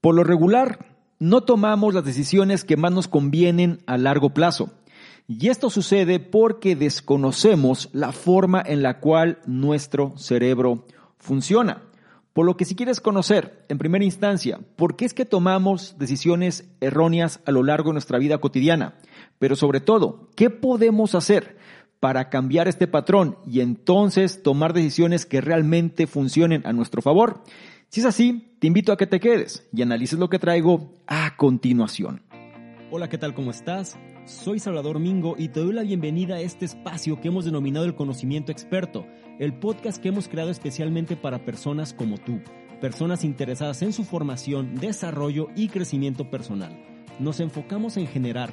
[0.00, 0.86] Por lo regular,
[1.18, 4.70] no tomamos las decisiones que más nos convienen a largo plazo.
[5.26, 10.86] Y esto sucede porque desconocemos la forma en la cual nuestro cerebro
[11.18, 11.82] funciona.
[12.32, 16.70] Por lo que si quieres conocer, en primera instancia, por qué es que tomamos decisiones
[16.80, 18.94] erróneas a lo largo de nuestra vida cotidiana,
[19.40, 21.58] pero sobre todo, ¿qué podemos hacer
[21.98, 27.42] para cambiar este patrón y entonces tomar decisiones que realmente funcionen a nuestro favor?
[27.90, 31.34] Si es así, te invito a que te quedes y analices lo que traigo a
[31.38, 32.20] continuación.
[32.90, 33.32] Hola, ¿qué tal?
[33.32, 33.98] ¿Cómo estás?
[34.26, 37.94] Soy Salvador Mingo y te doy la bienvenida a este espacio que hemos denominado el
[37.94, 39.06] conocimiento experto,
[39.38, 42.42] el podcast que hemos creado especialmente para personas como tú,
[42.78, 46.78] personas interesadas en su formación, desarrollo y crecimiento personal
[47.18, 48.52] nos enfocamos en generar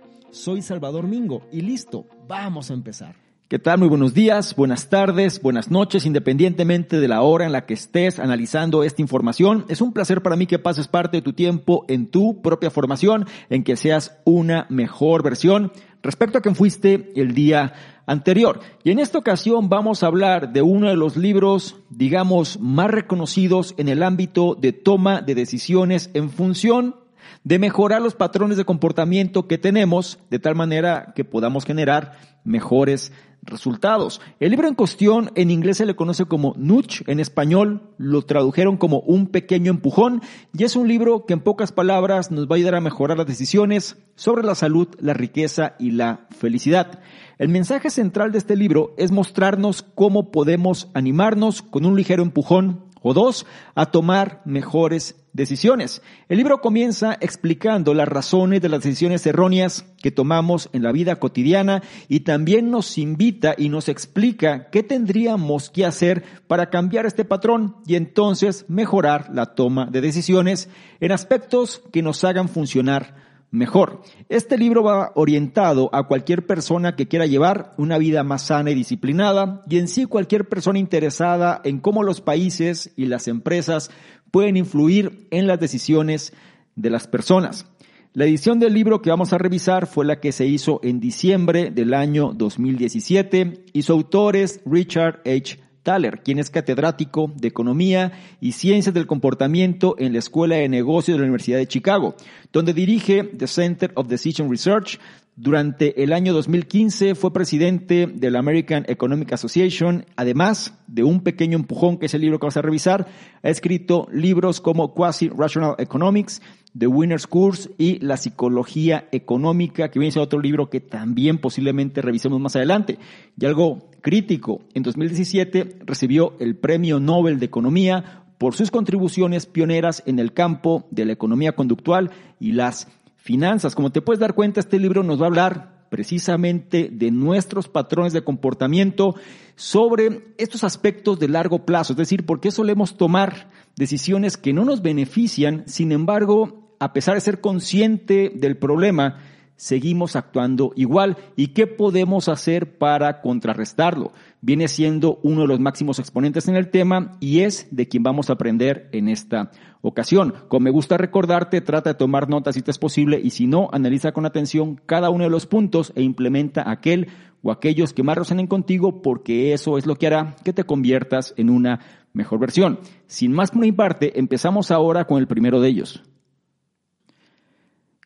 [0.31, 3.15] Soy Salvador Mingo y listo, vamos a empezar.
[3.49, 3.79] ¿Qué tal?
[3.79, 8.17] Muy buenos días, buenas tardes, buenas noches, independientemente de la hora en la que estés
[8.17, 9.65] analizando esta información.
[9.67, 13.25] Es un placer para mí que pases parte de tu tiempo en tu propia formación,
[13.49, 17.73] en que seas una mejor versión respecto a quien fuiste el día
[18.05, 18.61] anterior.
[18.85, 23.75] Y en esta ocasión vamos a hablar de uno de los libros, digamos, más reconocidos
[23.77, 26.95] en el ámbito de toma de decisiones en función
[27.43, 32.13] de mejorar los patrones de comportamiento que tenemos de tal manera que podamos generar
[32.43, 33.11] mejores
[33.43, 34.21] resultados.
[34.39, 38.77] El libro en cuestión en inglés se le conoce como Nudge, en español lo tradujeron
[38.77, 40.21] como un pequeño empujón
[40.55, 43.27] y es un libro que en pocas palabras nos va a ayudar a mejorar las
[43.27, 46.99] decisiones sobre la salud, la riqueza y la felicidad.
[47.39, 52.90] El mensaje central de este libro es mostrarnos cómo podemos animarnos con un ligero empujón
[53.01, 53.45] o dos,
[53.75, 56.01] a tomar mejores decisiones.
[56.27, 61.17] El libro comienza explicando las razones de las decisiones erróneas que tomamos en la vida
[61.17, 67.25] cotidiana y también nos invita y nos explica qué tendríamos que hacer para cambiar este
[67.25, 70.69] patrón y entonces mejorar la toma de decisiones
[70.99, 74.01] en aspectos que nos hagan funcionar mejor.
[74.29, 78.75] Este libro va orientado a cualquier persona que quiera llevar una vida más sana y
[78.75, 83.91] disciplinada y en sí cualquier persona interesada en cómo los países y las empresas
[84.31, 86.33] pueden influir en las decisiones
[86.75, 87.67] de las personas.
[88.13, 91.71] La edición del libro que vamos a revisar fue la que se hizo en diciembre
[91.71, 95.59] del año 2017 y su autor es Richard H.
[95.83, 101.15] Thaler, quien es catedrático de Economía y Ciencias del Comportamiento en la Escuela de Negocios
[101.15, 102.15] de la Universidad de Chicago,
[102.51, 104.99] donde dirige The Center of Decision Research.
[105.43, 110.05] Durante el año 2015 fue presidente de la American Economic Association.
[110.15, 113.07] Además de un pequeño empujón, que es el libro que vamos a revisar,
[113.41, 116.43] ha escrito libros como Quasi Rational Economics,
[116.77, 121.39] The Winner's Course y La Psicología Económica, que viene a ser otro libro que también
[121.39, 122.99] posiblemente revisemos más adelante.
[123.35, 130.03] Y algo crítico, en 2017 recibió el Premio Nobel de Economía por sus contribuciones pioneras
[130.05, 132.87] en el campo de la economía conductual y las
[133.21, 133.75] finanzas.
[133.75, 138.13] Como te puedes dar cuenta, este libro nos va a hablar precisamente de nuestros patrones
[138.13, 139.15] de comportamiento
[139.55, 144.63] sobre estos aspectos de largo plazo, es decir, por qué solemos tomar decisiones que no
[144.63, 149.19] nos benefician, sin embargo, a pesar de ser consciente del problema,
[149.57, 151.17] seguimos actuando igual.
[151.35, 154.13] ¿Y qué podemos hacer para contrarrestarlo?
[154.41, 158.29] Viene siendo uno de los máximos exponentes en el tema y es de quien vamos
[158.29, 159.51] a aprender en esta
[159.81, 160.33] ocasión.
[160.47, 163.69] Como me gusta recordarte, trata de tomar notas si te es posible y si no,
[163.71, 167.07] analiza con atención cada uno de los puntos e implementa aquel
[167.43, 171.33] o aquellos que más resuenen contigo porque eso es lo que hará que te conviertas
[171.37, 171.79] en una
[172.13, 172.79] mejor versión.
[173.07, 176.03] Sin más por mi parte, empezamos ahora con el primero de ellos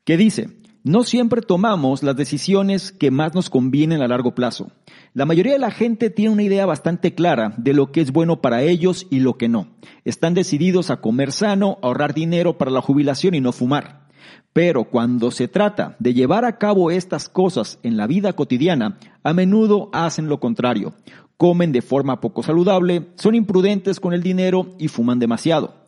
[0.06, 0.50] que dice,
[0.86, 4.70] no siempre tomamos las decisiones que más nos convienen a largo plazo.
[5.16, 8.40] La mayoría de la gente tiene una idea bastante clara de lo que es bueno
[8.40, 9.68] para ellos y lo que no.
[10.04, 14.06] Están decididos a comer sano, ahorrar dinero para la jubilación y no fumar.
[14.54, 19.34] Pero cuando se trata de llevar a cabo estas cosas en la vida cotidiana, a
[19.34, 20.94] menudo hacen lo contrario.
[21.38, 25.85] Comen de forma poco saludable, son imprudentes con el dinero y fuman demasiado.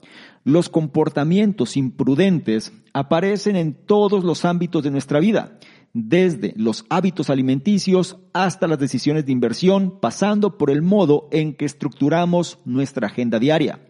[0.47, 5.59] Los comportamientos imprudentes aparecen en todos los ámbitos de nuestra vida,
[5.91, 11.65] desde los hábitos alimenticios hasta las decisiones de inversión, pasando por el modo en que
[11.65, 13.81] estructuramos nuestra agenda diaria.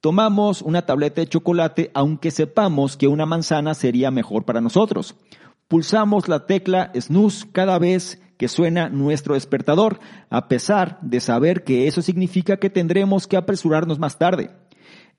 [0.00, 5.14] Tomamos una tableta de chocolate aunque sepamos que una manzana sería mejor para nosotros.
[5.68, 11.86] Pulsamos la tecla snooze cada vez que suena nuestro despertador, a pesar de saber que
[11.86, 14.50] eso significa que tendremos que apresurarnos más tarde.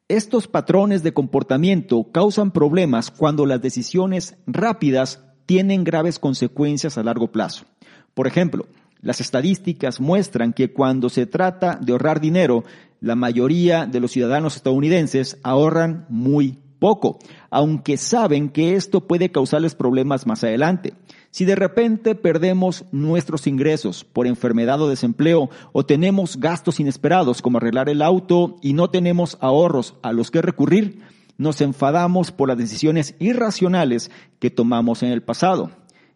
[0.07, 7.31] Estos patrones de comportamiento causan problemas cuando las decisiones rápidas tienen graves consecuencias a largo
[7.31, 7.66] plazo.
[8.13, 8.68] Por ejemplo,
[9.02, 12.63] las estadísticas muestran que cuando se trata de ahorrar dinero,
[13.02, 17.18] la mayoría de los ciudadanos estadounidenses ahorran muy poco,
[17.50, 20.94] aunque saben que esto puede causarles problemas más adelante.
[21.36, 27.58] Si de repente perdemos nuestros ingresos por enfermedad o desempleo o tenemos gastos inesperados como
[27.58, 31.02] arreglar el auto y no tenemos ahorros a los que recurrir,
[31.38, 35.72] nos enfadamos por las decisiones irracionales que tomamos en el pasado.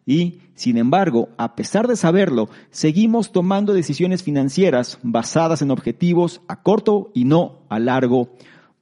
[0.06, 6.62] Y, sin embargo, a pesar de saberlo, seguimos tomando decisiones financieras basadas en objetivos a
[6.62, 8.30] corto y no a largo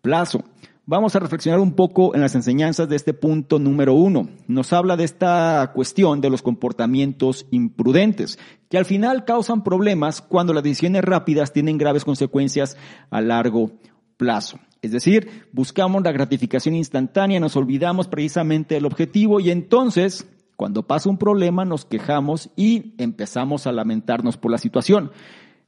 [0.03, 0.45] plazo.
[0.91, 4.31] Vamos a reflexionar un poco en las enseñanzas de este punto número uno.
[4.47, 8.39] Nos habla de esta cuestión de los comportamientos imprudentes,
[8.71, 12.79] que al final causan problemas cuando las decisiones rápidas tienen graves consecuencias
[13.11, 13.71] a largo
[14.17, 14.61] plazo.
[14.81, 20.27] Es decir, buscamos la gratificación instantánea, nos olvidamos precisamente del objetivo y entonces
[20.57, 25.13] cuando pasa un problema nos quejamos y empezamos a lamentarnos por la situación.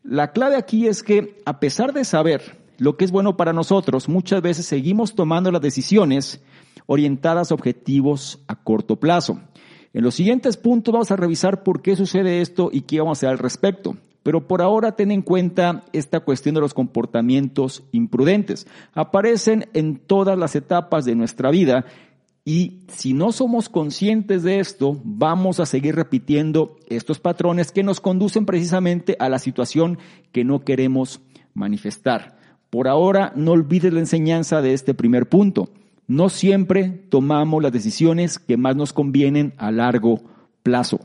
[0.03, 4.09] La clave aquí es que a pesar de saber lo que es bueno para nosotros,
[4.09, 6.41] muchas veces seguimos tomando las decisiones
[6.87, 9.39] orientadas a objetivos a corto plazo.
[9.93, 13.21] En los siguientes puntos vamos a revisar por qué sucede esto y qué vamos a
[13.21, 13.99] hacer al respecto.
[14.23, 18.67] Pero por ahora ten en cuenta esta cuestión de los comportamientos imprudentes.
[18.95, 21.85] Aparecen en todas las etapas de nuestra vida
[22.47, 28.01] y si no somos conscientes de esto, vamos a seguir repitiendo estos patrones que nos
[28.01, 29.99] conducen precisamente a la situación
[30.33, 31.21] que no queremos
[31.53, 32.40] manifestar.
[32.71, 35.71] Por ahora, no olvides la enseñanza de este primer punto.
[36.07, 40.23] No siempre tomamos las decisiones que más nos convienen a largo
[40.63, 41.01] plazo.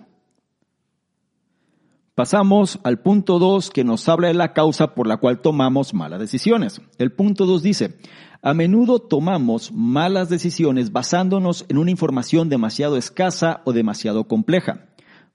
[2.16, 6.20] Pasamos al punto 2 que nos habla de la causa por la cual tomamos malas
[6.20, 6.82] decisiones.
[6.98, 7.98] El punto 2 dice,
[8.42, 14.86] a menudo tomamos malas decisiones basándonos en una información demasiado escasa o demasiado compleja.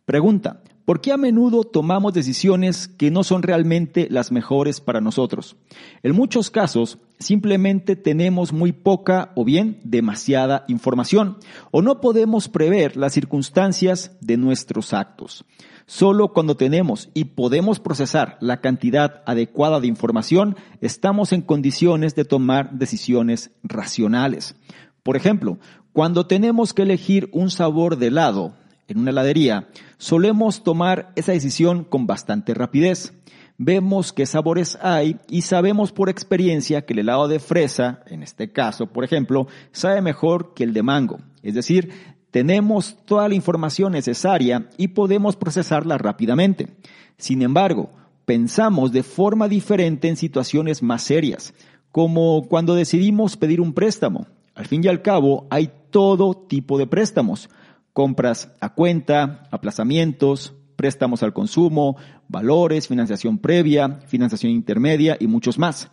[0.06, 5.56] Pregunta, ¿por qué a menudo tomamos decisiones que no son realmente las mejores para nosotros?
[6.02, 11.38] En muchos casos, simplemente tenemos muy poca o bien demasiada información,
[11.70, 15.44] o no podemos prever las circunstancias de nuestros actos.
[15.86, 22.24] Solo cuando tenemos y podemos procesar la cantidad adecuada de información, estamos en condiciones de
[22.24, 24.54] tomar decisiones racionales.
[25.02, 25.58] Por ejemplo,
[25.92, 28.54] cuando tenemos que elegir un sabor de helado
[28.92, 33.12] en una heladería, solemos tomar esa decisión con bastante rapidez.
[33.56, 38.50] Vemos qué sabores hay y sabemos por experiencia que el helado de fresa, en este
[38.50, 41.18] caso, por ejemplo, sabe mejor que el de mango.
[41.42, 41.90] Es decir,
[42.30, 46.68] tenemos toda la información necesaria y podemos procesarla rápidamente.
[47.16, 47.90] Sin embargo,
[48.24, 51.52] pensamos de forma diferente en situaciones más serias,
[51.92, 54.26] como cuando decidimos pedir un préstamo.
[54.54, 57.50] Al fin y al cabo, hay todo tipo de préstamos.
[57.92, 61.96] Compras a cuenta, aplazamientos, préstamos al consumo,
[62.28, 65.90] valores, financiación previa, financiación intermedia y muchos más.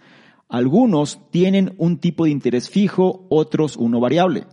[0.50, 4.46] Algunos tienen un tipo de interés fijo, otros uno variable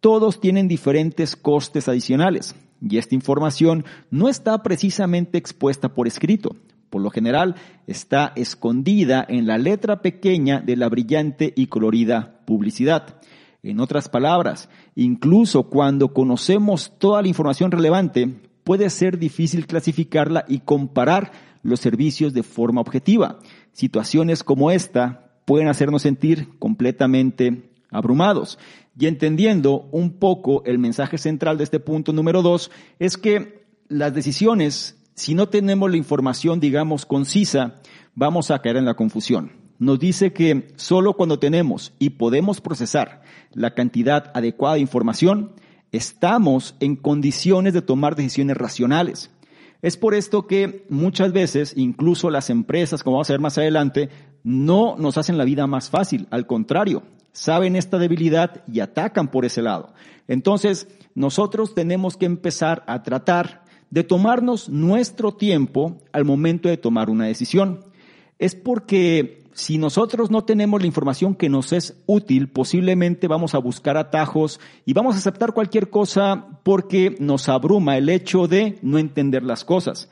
[0.00, 6.56] todos tienen diferentes costes adicionales y esta información no está precisamente expuesta por escrito.
[6.90, 13.20] Por lo general está escondida en la letra pequeña de la brillante y colorida publicidad.
[13.62, 20.60] En otras palabras, incluso cuando conocemos toda la información relevante, puede ser difícil clasificarla y
[20.60, 23.40] comparar los servicios de forma objetiva.
[23.72, 28.58] Situaciones como esta pueden hacernos sentir completamente abrumados.
[28.98, 34.14] Y entendiendo un poco el mensaje central de este punto número dos, es que las
[34.14, 37.76] decisiones, si no tenemos la información, digamos, concisa,
[38.14, 39.52] vamos a caer en la confusión.
[39.78, 43.22] Nos dice que solo cuando tenemos y podemos procesar
[43.52, 45.52] la cantidad adecuada de información,
[45.92, 49.30] estamos en condiciones de tomar decisiones racionales.
[49.80, 54.08] Es por esto que muchas veces, incluso las empresas, como vamos a ver más adelante,
[54.42, 56.26] no nos hacen la vida más fácil.
[56.30, 59.94] Al contrario, saben esta debilidad y atacan por ese lado.
[60.26, 67.08] Entonces, nosotros tenemos que empezar a tratar de tomarnos nuestro tiempo al momento de tomar
[67.08, 67.84] una decisión.
[68.38, 73.58] Es porque si nosotros no tenemos la información que nos es útil, posiblemente vamos a
[73.58, 78.98] buscar atajos y vamos a aceptar cualquier cosa porque nos abruma el hecho de no
[78.98, 80.10] entender las cosas.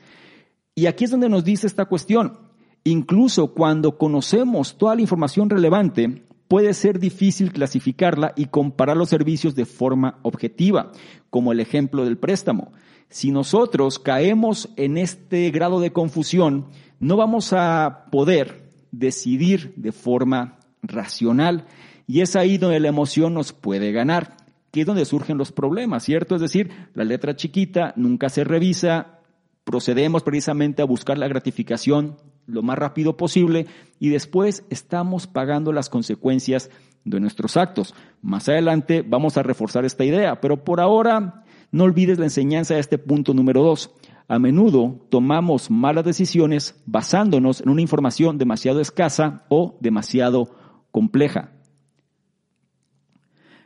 [0.75, 2.39] Y aquí es donde nos dice esta cuestión.
[2.83, 9.55] Incluso cuando conocemos toda la información relevante, puede ser difícil clasificarla y comparar los servicios
[9.55, 10.91] de forma objetiva,
[11.29, 12.73] como el ejemplo del préstamo.
[13.07, 16.65] Si nosotros caemos en este grado de confusión,
[16.99, 21.65] no vamos a poder decidir de forma racional
[22.07, 24.37] y es ahí donde la emoción nos puede ganar,
[24.71, 26.35] que es donde surgen los problemas, ¿cierto?
[26.35, 29.19] Es decir, la letra chiquita nunca se revisa,
[29.63, 32.15] procedemos precisamente a buscar la gratificación
[32.45, 33.67] lo más rápido posible
[33.99, 36.69] y después estamos pagando las consecuencias
[37.03, 37.93] de nuestros actos.
[38.21, 42.79] Más adelante vamos a reforzar esta idea, pero por ahora no olvides la enseñanza de
[42.79, 43.91] este punto número dos.
[44.27, 50.49] A menudo tomamos malas decisiones basándonos en una información demasiado escasa o demasiado
[50.91, 51.51] compleja.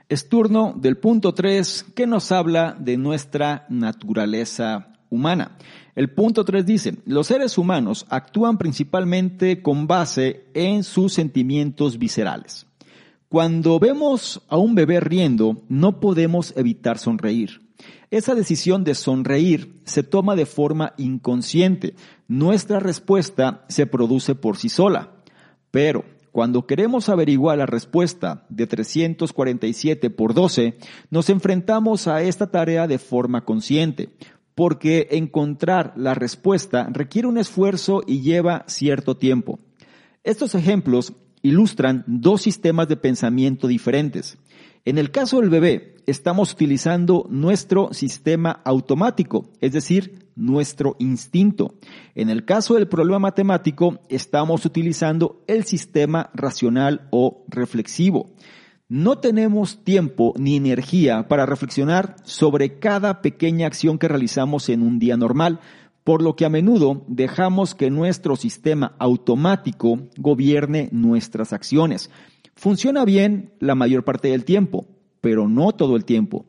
[0.08, 5.58] Es turno del punto 3 que nos habla de nuestra naturaleza humana.
[5.96, 12.68] El punto 3 dice, los seres humanos actúan principalmente con base en sus sentimientos viscerales.
[13.30, 17.61] Cuando vemos a un bebé riendo, no podemos evitar sonreír.
[18.12, 21.96] Esa decisión de sonreír se toma de forma inconsciente.
[22.27, 25.12] Nuestra respuesta se produce por sí sola.
[25.72, 26.03] Pero
[26.34, 30.77] cuando queremos averiguar la respuesta de 347 por 12,
[31.10, 34.10] nos enfrentamos a esta tarea de forma consciente,
[34.56, 39.60] porque encontrar la respuesta requiere un esfuerzo y lleva cierto tiempo.
[40.25, 44.38] Estos ejemplos ilustran dos sistemas de pensamiento diferentes.
[44.83, 51.75] En el caso del bebé, estamos utilizando nuestro sistema automático, es decir, nuestro instinto.
[52.15, 58.31] En el caso del problema matemático, estamos utilizando el sistema racional o reflexivo.
[58.89, 64.97] No tenemos tiempo ni energía para reflexionar sobre cada pequeña acción que realizamos en un
[64.97, 65.59] día normal,
[66.03, 72.09] por lo que a menudo dejamos que nuestro sistema automático gobierne nuestras acciones.
[72.55, 74.86] Funciona bien la mayor parte del tiempo,
[75.22, 76.46] pero no todo el tiempo.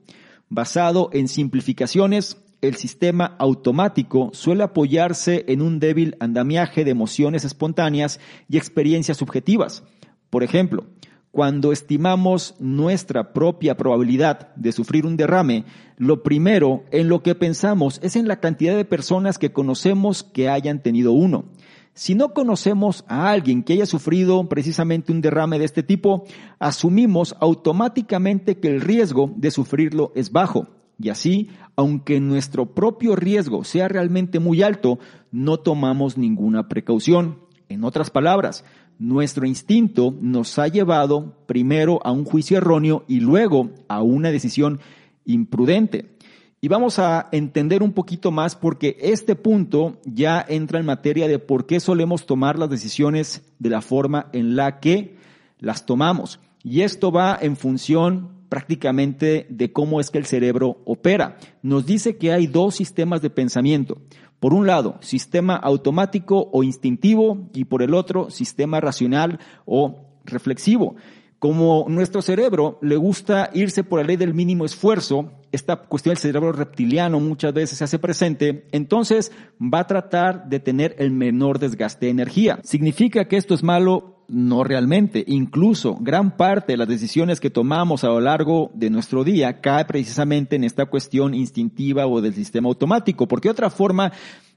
[0.48, 8.20] Basado en simplificaciones, el sistema automático suele apoyarse en un débil andamiaje de emociones espontáneas
[8.48, 9.82] y experiencias subjetivas.
[10.30, 10.86] Por ejemplo,
[11.32, 15.64] cuando estimamos nuestra propia probabilidad de sufrir un derrame,
[15.96, 20.50] lo primero en lo que pensamos es en la cantidad de personas que conocemos que
[20.50, 21.46] hayan tenido uno.
[21.94, 26.24] Si no conocemos a alguien que haya sufrido precisamente un derrame de este tipo,
[26.58, 30.68] asumimos automáticamente que el riesgo de sufrirlo es bajo.
[30.98, 37.40] Y así, aunque nuestro propio riesgo sea realmente muy alto, no tomamos ninguna precaución.
[37.68, 38.64] En otras palabras,
[38.98, 44.80] nuestro instinto nos ha llevado primero a un juicio erróneo y luego a una decisión
[45.26, 46.16] imprudente.
[46.64, 51.40] Y vamos a entender un poquito más porque este punto ya entra en materia de
[51.40, 55.16] por qué solemos tomar las decisiones de la forma en la que
[55.58, 56.38] las tomamos.
[56.62, 61.36] Y esto va en función prácticamente de cómo es que el cerebro opera.
[61.62, 63.98] Nos dice que hay dos sistemas de pensamiento.
[64.38, 70.94] Por un lado, sistema automático o instintivo y por el otro, sistema racional o reflexivo.
[71.42, 76.22] Como nuestro cerebro le gusta irse por la ley del mínimo esfuerzo, esta cuestión del
[76.22, 81.58] cerebro reptiliano muchas veces se hace presente, entonces va a tratar de tener el menor
[81.58, 82.60] desgaste de energía.
[82.62, 84.24] ¿Significa que esto es malo?
[84.28, 85.24] No realmente.
[85.26, 89.84] Incluso gran parte de las decisiones que tomamos a lo largo de nuestro día cae
[89.84, 94.12] precisamente en esta cuestión instintiva o del sistema automático, porque de otra forma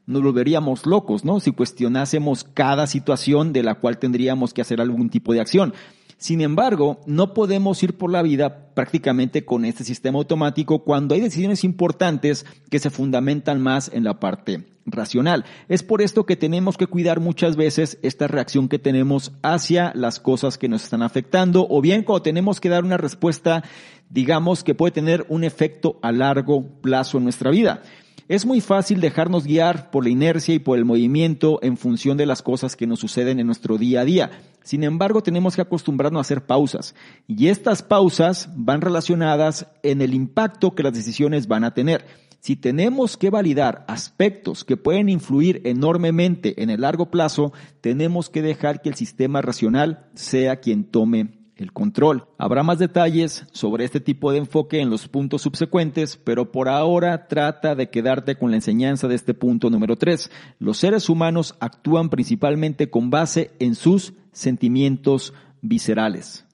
[0.05, 1.39] nos volveríamos locos, ¿no?
[1.39, 5.73] Si cuestionásemos cada situación de la cual tendríamos que hacer algún tipo de acción.
[6.17, 11.21] Sin embargo, no podemos ir por la vida prácticamente con este sistema automático cuando hay
[11.21, 15.45] decisiones importantes que se fundamentan más en la parte racional.
[15.67, 20.19] Es por esto que tenemos que cuidar muchas veces esta reacción que tenemos hacia las
[20.19, 23.63] cosas que nos están afectando o bien cuando tenemos que dar una respuesta,
[24.09, 27.81] digamos, que puede tener un efecto a largo plazo en nuestra vida.
[28.27, 32.25] Es muy fácil dejarnos guiar por la inercia y por el movimiento en función de
[32.25, 34.31] las cosas que nos suceden en nuestro día a día.
[34.65, 36.95] Sin embargo, tenemos que acostumbrarnos a hacer pausas
[37.27, 42.07] y estas pausas van relacionadas en el impacto que las decisiones van a tener.
[42.39, 48.41] Si tenemos que validar aspectos que pueden influir enormemente en el largo plazo, tenemos que
[48.41, 52.27] dejar que el sistema racional sea quien tome el control.
[52.37, 57.27] Habrá más detalles sobre este tipo de enfoque en los puntos subsecuentes, pero por ahora
[57.27, 60.29] trata de quedarte con la enseñanza de este punto número 3.
[60.59, 66.45] Los seres humanos actúan principalmente con base en sus sentimientos viscerales.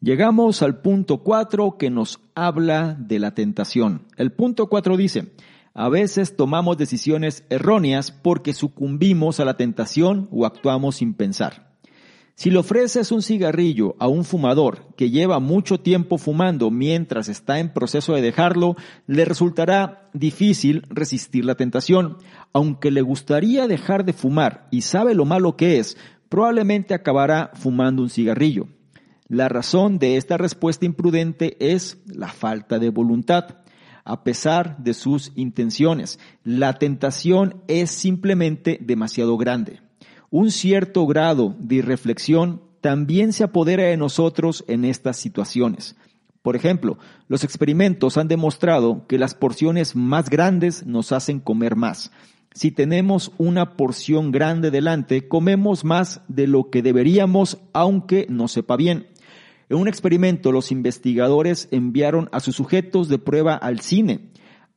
[0.00, 4.06] Llegamos al punto 4 que nos habla de la tentación.
[4.16, 5.32] El punto 4 dice,
[5.74, 11.71] a veces tomamos decisiones erróneas porque sucumbimos a la tentación o actuamos sin pensar.
[12.42, 17.60] Si le ofreces un cigarrillo a un fumador que lleva mucho tiempo fumando mientras está
[17.60, 18.74] en proceso de dejarlo,
[19.06, 22.16] le resultará difícil resistir la tentación.
[22.52, 25.96] Aunque le gustaría dejar de fumar y sabe lo malo que es,
[26.28, 28.66] probablemente acabará fumando un cigarrillo.
[29.28, 33.58] La razón de esta respuesta imprudente es la falta de voluntad.
[34.02, 39.78] A pesar de sus intenciones, la tentación es simplemente demasiado grande
[40.32, 45.94] un cierto grado de irreflexión también se apodera de nosotros en estas situaciones.
[46.40, 46.96] Por ejemplo,
[47.28, 52.12] los experimentos han demostrado que las porciones más grandes nos hacen comer más.
[52.54, 58.76] Si tenemos una porción grande delante, comemos más de lo que deberíamos, aunque no sepa
[58.76, 59.08] bien.
[59.68, 64.30] En un experimento, los investigadores enviaron a sus sujetos de prueba al cine.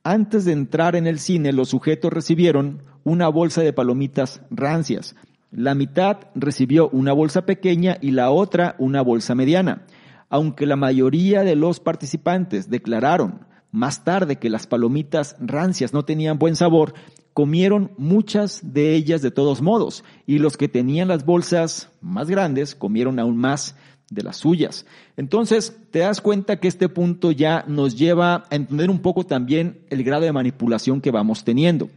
[0.04, 5.16] Antes de entrar en el cine, los sujetos recibieron una bolsa de palomitas rancias.
[5.50, 9.86] La mitad recibió una bolsa pequeña y la otra una bolsa mediana.
[10.28, 16.38] Aunque la mayoría de los participantes declararon más tarde que las palomitas rancias no tenían
[16.38, 16.94] buen sabor,
[17.32, 22.74] comieron muchas de ellas de todos modos, y los que tenían las bolsas más grandes
[22.74, 23.76] comieron aún más
[24.10, 24.86] de las suyas.
[25.16, 29.80] Entonces, te das cuenta que este punto ya nos lleva a entender un poco también
[29.90, 31.90] el grado de manipulación que vamos teniendo.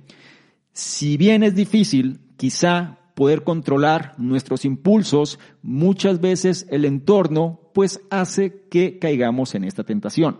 [0.73, 8.63] Si bien es difícil, quizá poder controlar nuestros impulsos, muchas veces el entorno pues hace
[8.71, 10.39] que caigamos en esta tentación.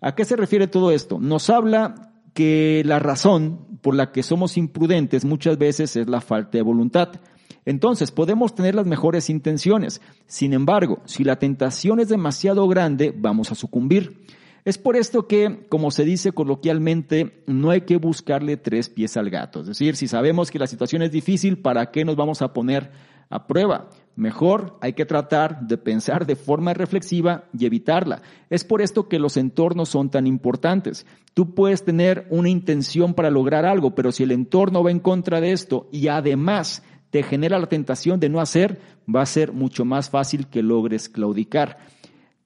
[0.00, 1.18] ¿A qué se refiere todo esto?
[1.18, 6.58] Nos habla que la razón por la que somos imprudentes muchas veces es la falta
[6.58, 7.08] de voluntad.
[7.64, 10.00] Entonces, podemos tener las mejores intenciones.
[10.26, 14.24] Sin embargo, si la tentación es demasiado grande, vamos a sucumbir.
[14.64, 19.28] Es por esto que, como se dice coloquialmente, no hay que buscarle tres pies al
[19.28, 19.60] gato.
[19.60, 22.92] Es decir, si sabemos que la situación es difícil, ¿para qué nos vamos a poner
[23.28, 23.90] a prueba?
[24.14, 28.22] Mejor hay que tratar de pensar de forma reflexiva y evitarla.
[28.50, 31.06] Es por esto que los entornos son tan importantes.
[31.34, 35.40] Tú puedes tener una intención para lograr algo, pero si el entorno va en contra
[35.40, 38.80] de esto y además te genera la tentación de no hacer,
[39.12, 41.78] va a ser mucho más fácil que logres claudicar.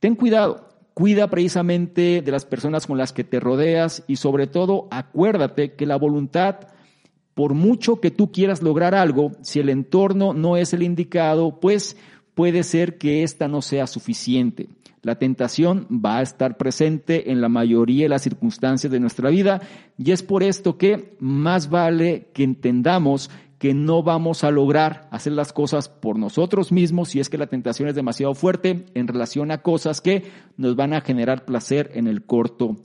[0.00, 0.65] Ten cuidado,
[0.96, 5.85] Cuida precisamente de las personas con las que te rodeas y sobre todo acuérdate que
[5.85, 6.68] la voluntad,
[7.35, 11.98] por mucho que tú quieras lograr algo, si el entorno no es el indicado, pues
[12.35, 14.70] puede ser que ésta no sea suficiente.
[15.02, 19.61] La tentación va a estar presente en la mayoría de las circunstancias de nuestra vida
[19.98, 25.32] y es por esto que más vale que entendamos que no vamos a lograr hacer
[25.32, 29.50] las cosas por nosotros mismos si es que la tentación es demasiado fuerte en relación
[29.50, 30.24] a cosas que
[30.56, 32.76] nos van a generar placer en el corto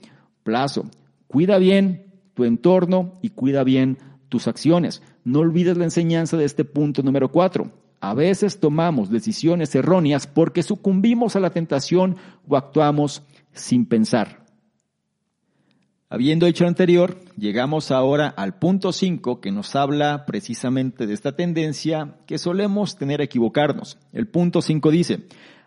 [0.44, 0.86] plazo.
[1.28, 3.98] Cuida bien tu entorno y cuida bien
[4.30, 5.02] tus acciones.
[5.24, 7.72] No olvides la enseñanza de este punto número cuatro.
[8.00, 12.16] A veces tomamos decisiones erróneas porque sucumbimos a la tentación
[12.48, 14.41] o actuamos sin pensar.
[16.14, 21.38] Habiendo hecho lo anterior, llegamos ahora al punto 5 que nos habla precisamente de esta
[21.38, 23.98] tendencia que solemos tener a equivocarnos.
[24.12, 25.22] El punto 5 dice,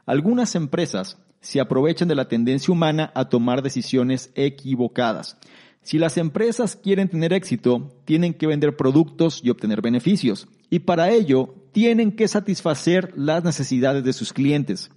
[0.05, 5.39] algunas empresas se aprovechan de la tendencia humana a tomar decisiones equivocadas.
[5.81, 11.11] Si las empresas quieren tener éxito, tienen que vender productos y obtener beneficios, y para
[11.11, 14.91] ello tienen que satisfacer las necesidades de sus clientes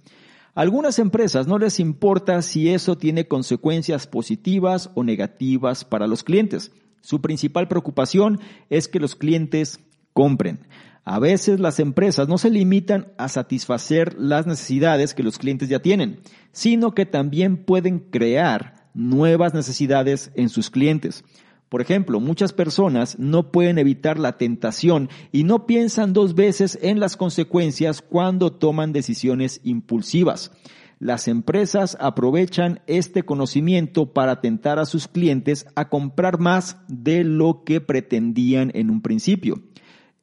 [0.58, 6.72] algunas empresas no les importa si eso tiene consecuencias positivas o negativas para los clientes.
[7.00, 9.78] Su principal preocupación es que los clientes
[10.12, 10.66] compren.
[11.04, 15.78] A veces las empresas no se limitan a satisfacer las necesidades que los clientes ya
[15.78, 16.18] tienen,
[16.50, 21.22] sino que también pueden crear nuevas necesidades en sus clientes.
[21.68, 26.98] Por ejemplo, muchas personas no pueden evitar la tentación y no piensan dos veces en
[26.98, 30.50] las consecuencias cuando toman decisiones impulsivas.
[30.98, 37.62] Las empresas aprovechan este conocimiento para tentar a sus clientes a comprar más de lo
[37.64, 39.62] que pretendían en un principio.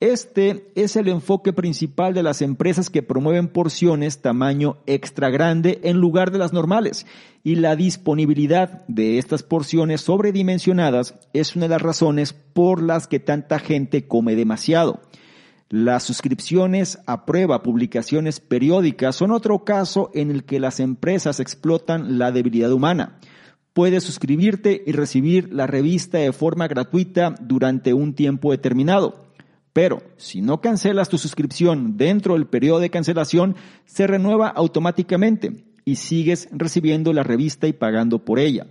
[0.02, 5.98] Este es el enfoque principal de las empresas que promueven porciones tamaño extra grande en
[5.98, 7.06] lugar de las normales.
[7.46, 13.22] Y la disponibilidad de estas porciones sobredimensionadas es una de las razones por las que
[13.22, 15.00] tanta gente come demasiado.
[15.70, 22.20] Las suscripciones a prueba, publicaciones periódicas son otro caso en el que las empresas explotan
[22.20, 23.18] la debilidad humana.
[23.72, 29.25] Puedes suscribirte y recibir la revista de forma gratuita durante un tiempo determinado.
[29.76, 35.98] Pero si no cancelas tu suscripción dentro del periodo de cancelación, se renueva automáticamente y
[35.98, 38.68] sigues recibiendo la revista y pagando por ella.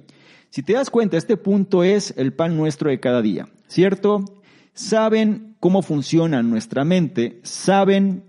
[0.48, 4.24] Si te das cuenta, este punto es el pan nuestro de cada día, ¿cierto?
[4.72, 8.24] Saben cómo funciona nuestra mente, saben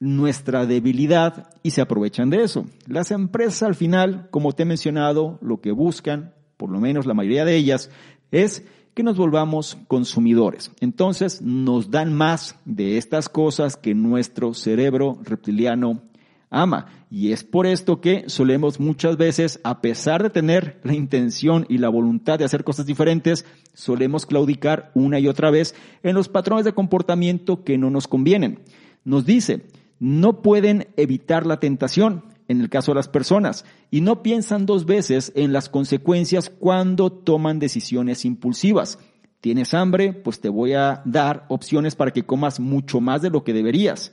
[0.00, 2.66] nuestra debilidad y se aprovechan de eso.
[2.88, 7.14] Las empresas al final, como te he mencionado, lo que buscan, por lo menos la
[7.14, 7.88] mayoría de ellas,
[8.32, 10.72] es que nos volvamos consumidores.
[10.80, 16.02] Entonces nos dan más de estas cosas que nuestro cerebro reptiliano
[16.50, 16.86] ama.
[17.10, 21.78] Y es por esto que solemos muchas veces, a pesar de tener la intención y
[21.78, 26.64] la voluntad de hacer cosas diferentes, solemos claudicar una y otra vez en los patrones
[26.64, 28.60] de comportamiento que no nos convienen.
[29.04, 29.66] Nos dice,
[29.98, 34.84] no pueden evitar la tentación en el caso de las personas y no piensan dos
[34.84, 38.98] veces en las consecuencias cuando toman decisiones impulsivas.
[39.40, 40.12] ¿Tienes hambre?
[40.12, 44.12] Pues te voy a dar opciones para que comas mucho más de lo que deberías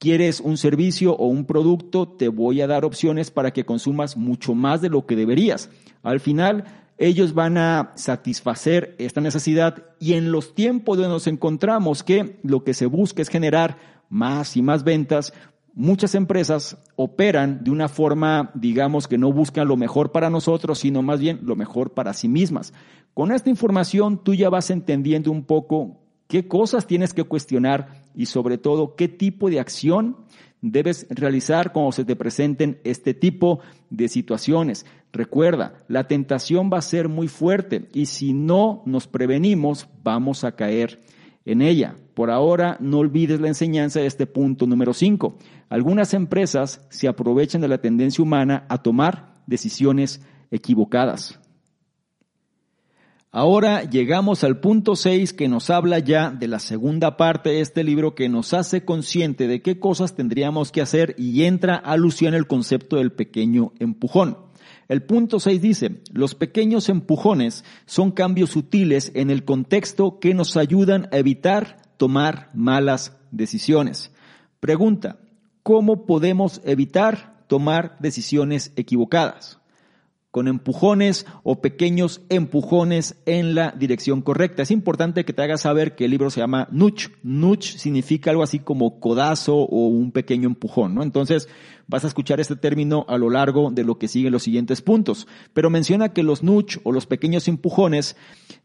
[0.00, 4.54] quieres un servicio o un producto, te voy a dar opciones para que consumas mucho
[4.54, 5.68] más de lo que deberías.
[6.02, 6.64] Al final,
[6.96, 12.64] ellos van a satisfacer esta necesidad y en los tiempos donde nos encontramos que lo
[12.64, 13.76] que se busca es generar
[14.08, 15.34] más y más ventas,
[15.74, 21.02] muchas empresas operan de una forma, digamos, que no buscan lo mejor para nosotros, sino
[21.02, 22.72] más bien lo mejor para sí mismas.
[23.14, 28.26] Con esta información tú ya vas entendiendo un poco qué cosas tienes que cuestionar y
[28.26, 30.16] sobre todo qué tipo de acción
[30.62, 34.86] debes realizar cuando se te presenten este tipo de situaciones.
[35.12, 40.52] Recuerda, la tentación va a ser muy fuerte y si no nos prevenimos vamos a
[40.52, 41.00] caer
[41.44, 41.96] en ella.
[42.20, 45.38] Por ahora, no olvides la enseñanza de este punto número 5.
[45.70, 51.40] Algunas empresas se aprovechan de la tendencia humana a tomar decisiones equivocadas.
[53.32, 57.84] Ahora llegamos al punto 6 que nos habla ya de la segunda parte de este
[57.84, 62.46] libro que nos hace consciente de qué cosas tendríamos que hacer y entra alusión el
[62.46, 64.36] concepto del pequeño empujón.
[64.88, 70.58] El punto 6 dice, los pequeños empujones son cambios sutiles en el contexto que nos
[70.58, 74.10] ayudan a evitar tomar malas decisiones.
[74.58, 75.18] Pregunta,
[75.62, 79.60] ¿cómo podemos evitar tomar decisiones equivocadas?
[80.30, 84.62] con empujones o pequeños empujones en la dirección correcta.
[84.62, 87.08] Es importante que te hagas saber que el libro se llama Nuch.
[87.22, 91.02] Nuch significa algo así como codazo o un pequeño empujón, ¿no?
[91.02, 91.48] Entonces,
[91.88, 95.26] vas a escuchar este término a lo largo de lo que siguen los siguientes puntos.
[95.52, 98.16] Pero menciona que los Nuch o los pequeños empujones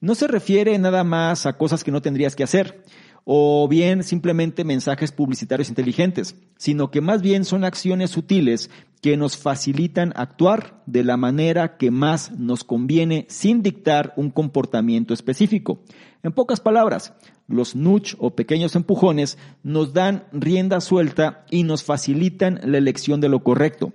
[0.02, 2.84] no se refiere nada más a cosas que no tendrías que hacer
[3.26, 8.70] o bien simplemente mensajes publicitarios inteligentes, sino que más bien son acciones sutiles
[9.02, 15.14] que nos facilitan actuar de la manera que más nos conviene sin dictar un comportamiento
[15.14, 15.82] específico.
[16.24, 17.14] En pocas palabras,
[17.48, 23.30] los nudge o pequeños empujones nos dan rienda suelta y nos facilitan la elección de
[23.30, 23.92] lo correcto.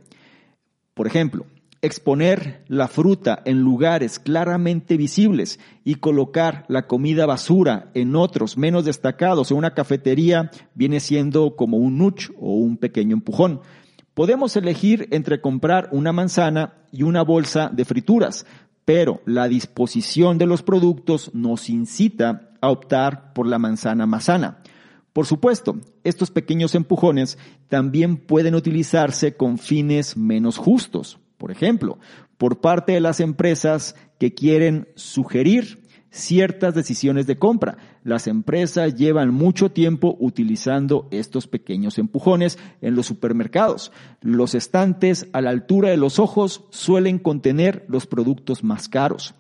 [0.95, 1.47] Por ejemplo,
[1.83, 8.85] exponer la fruta en lugares claramente visibles y colocar la comida basura en otros menos
[8.85, 13.61] destacados en una cafetería viene siendo como un nudge o un pequeño empujón.
[14.13, 18.45] Podemos elegir entre comprar una manzana y una bolsa de frituras,
[18.85, 24.59] pero la disposición de los productos nos incita a optar por la manzana más sana.
[25.13, 27.39] Por supuesto, estos pequeños empujones
[27.69, 31.20] también pueden utilizarse con fines menos justos.
[31.41, 31.99] Por ejemplo,
[32.37, 37.79] por parte de las empresas que quieren sugerir ciertas decisiones de compra.
[38.05, 43.91] Las empresas llevan mucho tiempo utilizando estos pequeños empujones en los supermercados.
[44.21, 49.35] Los estantes a la altura de los ojos suelen contener los productos más caros.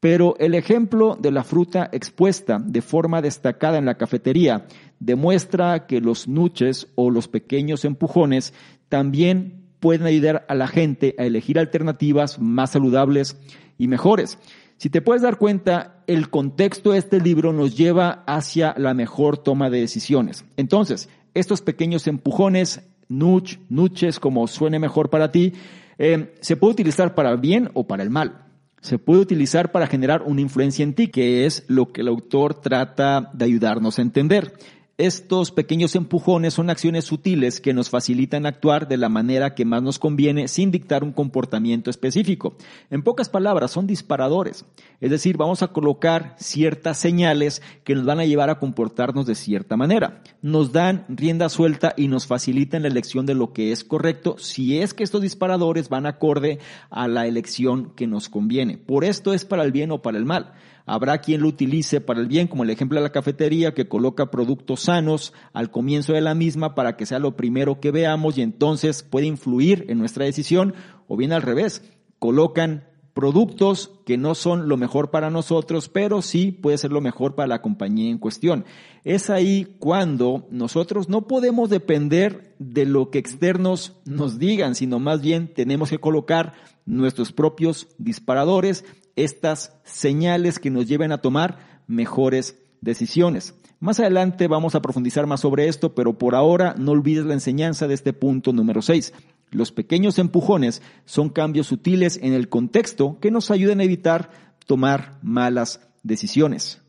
[0.00, 4.66] Pero el ejemplo de la fruta expuesta de forma destacada en la cafetería
[4.98, 8.52] demuestra que los nuches o los pequeños empujones
[8.88, 13.36] también pueden ayudar a la gente a elegir alternativas más saludables
[13.78, 14.36] y mejores.
[14.78, 19.38] Si te puedes dar cuenta, el contexto de este libro nos lleva hacia la mejor
[19.38, 20.44] toma de decisiones.
[20.56, 25.52] Entonces, estos pequeños empujones, nuch, nuches, como suene mejor para ti,
[25.98, 28.44] eh, se puede utilizar para bien o para el mal.
[28.80, 32.60] Se puede utilizar para generar una influencia en ti, que es lo que el autor
[32.60, 34.52] trata de ayudarnos a entender.
[34.98, 39.82] Estos pequeños empujones son acciones sutiles que nos facilitan actuar de la manera que más
[39.82, 42.56] nos conviene sin dictar un comportamiento específico.
[42.88, 44.64] En pocas palabras, son disparadores.
[45.02, 49.34] Es decir, vamos a colocar ciertas señales que nos van a llevar a comportarnos de
[49.34, 50.22] cierta manera.
[50.40, 54.78] Nos dan rienda suelta y nos facilitan la elección de lo que es correcto si
[54.78, 58.78] es que estos disparadores van acorde a la elección que nos conviene.
[58.78, 60.54] Por esto es para el bien o para el mal.
[60.86, 64.30] Habrá quien lo utilice para el bien, como el ejemplo de la cafetería que coloca
[64.30, 68.42] productos sanos al comienzo de la misma para que sea lo primero que veamos y
[68.42, 70.74] entonces puede influir en nuestra decisión,
[71.08, 71.82] o bien al revés,
[72.20, 72.84] colocan
[73.16, 77.48] productos que no son lo mejor para nosotros, pero sí puede ser lo mejor para
[77.48, 78.66] la compañía en cuestión.
[79.04, 85.22] Es ahí cuando nosotros no podemos depender de lo que externos nos digan, sino más
[85.22, 86.52] bien tenemos que colocar
[86.84, 88.84] nuestros propios disparadores
[89.16, 93.54] estas señales que nos lleven a tomar mejores decisiones.
[93.80, 97.86] Más adelante vamos a profundizar más sobre esto, pero por ahora no olvides la enseñanza
[97.86, 99.12] de este punto número 6.
[99.50, 104.30] Los pequeños empujones son cambios sutiles en el contexto que nos ayudan a evitar
[104.66, 106.82] tomar malas decisiones.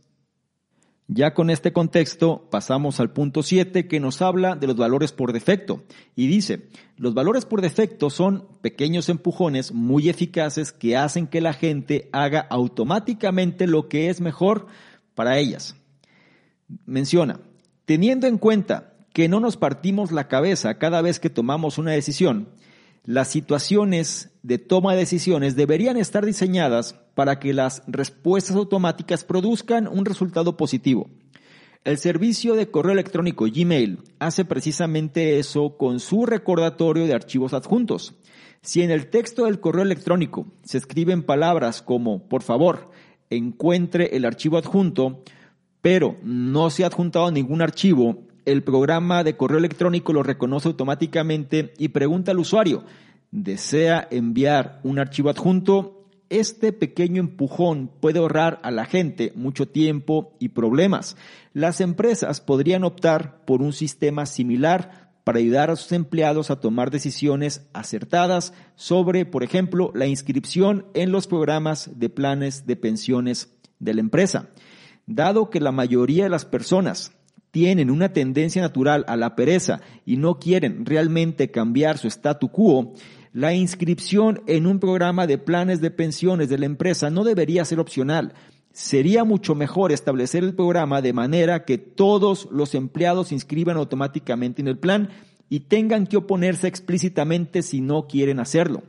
[1.09, 5.31] Ya con este contexto pasamos al punto 7 que nos habla de los valores por
[5.31, 5.83] defecto
[6.17, 6.67] y dice,
[6.97, 12.41] los valores por defecto son pequeños empujones muy eficaces que hacen que la gente haga
[12.49, 14.67] automáticamente lo que es mejor
[15.15, 15.77] para ellas.
[16.85, 17.39] Menciona,
[17.85, 22.49] teniendo en cuenta que no nos partimos la cabeza cada vez que tomamos una decisión,
[23.07, 29.87] las situaciones de toma de decisiones deberían estar diseñadas para que las respuestas automáticas produzcan
[29.87, 31.09] un resultado positivo.
[31.85, 38.13] El servicio de correo electrónico Gmail hace precisamente eso con su recordatorio de archivos adjuntos.
[38.61, 42.91] Si en el texto del correo electrónico se escriben palabras como por favor,
[43.29, 45.23] encuentre el archivo adjunto,
[45.81, 51.73] pero no se ha adjuntado ningún archivo, el programa de correo electrónico lo reconoce automáticamente
[51.77, 52.85] y pregunta al usuario,
[53.29, 56.05] ¿desea enviar un archivo adjunto?
[56.29, 61.17] Este pequeño empujón puede ahorrar a la gente mucho tiempo y problemas.
[61.51, 66.89] Las empresas podrían optar por un sistema similar para ayudar a sus empleados a tomar
[66.89, 73.93] decisiones acertadas sobre, por ejemplo, la inscripción en los programas de planes de pensiones de
[73.93, 74.47] la empresa.
[75.05, 77.16] Dado que la mayoría de las personas
[77.57, 82.93] tienen una tendencia natural a la pereza y no quieren realmente cambiar su statu quo,
[83.33, 87.79] la inscripción en un programa de planes de pensiones de la empresa no debería ser
[87.79, 88.35] opcional.
[88.73, 94.61] Sería mucho mejor establecer el programa de manera que todos los empleados se inscriban automáticamente
[94.61, 95.09] en el plan
[95.49, 98.83] y tengan que oponerse explícitamente si no quieren hacerlo.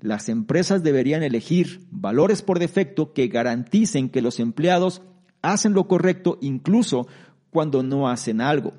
[0.00, 5.02] Las empresas deberían elegir valores por defecto que garanticen que los empleados
[5.42, 7.06] hacen lo correcto incluso
[7.50, 8.72] cuando no hacen algo.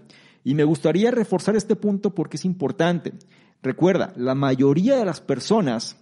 [0.43, 3.13] Y me gustaría reforzar este punto porque es importante.
[3.62, 5.97] Recuerda, la mayoría de las personas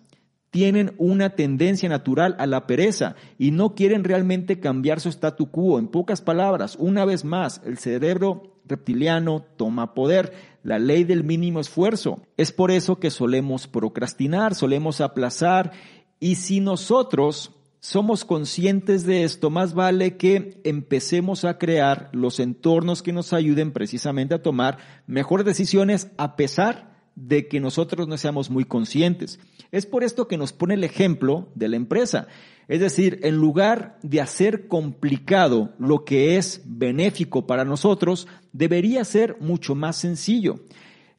[0.51, 5.79] tienen una tendencia natural a la pereza y no quieren realmente cambiar su statu quo.
[5.79, 11.59] En pocas palabras, una vez más, el cerebro reptiliano toma poder, la ley del mínimo
[11.59, 12.21] esfuerzo.
[12.37, 15.71] Es por eso que solemos procrastinar, solemos aplazar
[16.19, 23.03] y si nosotros somos conscientes de esto, más vale que empecemos a crear los entornos
[23.03, 28.49] que nos ayuden precisamente a tomar mejores decisiones a pesar de que nosotros no seamos
[28.49, 29.39] muy conscientes.
[29.71, 32.27] Es por esto que nos pone el ejemplo de la empresa.
[32.67, 39.37] Es decir, en lugar de hacer complicado lo que es benéfico para nosotros, debería ser
[39.39, 40.59] mucho más sencillo.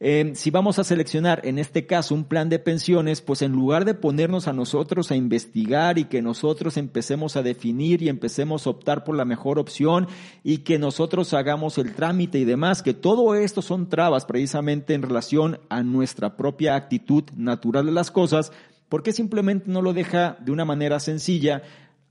[0.00, 3.84] Eh, si vamos a seleccionar en este caso un plan de pensiones, pues en lugar
[3.84, 8.70] de ponernos a nosotros a investigar y que nosotros empecemos a definir y empecemos a
[8.70, 10.06] optar por la mejor opción
[10.44, 15.02] y que nosotros hagamos el trámite y demás, que todo esto son trabas precisamente en
[15.02, 18.52] relación a nuestra propia actitud natural de las cosas,
[18.88, 21.62] ¿por qué simplemente no lo deja de una manera sencilla?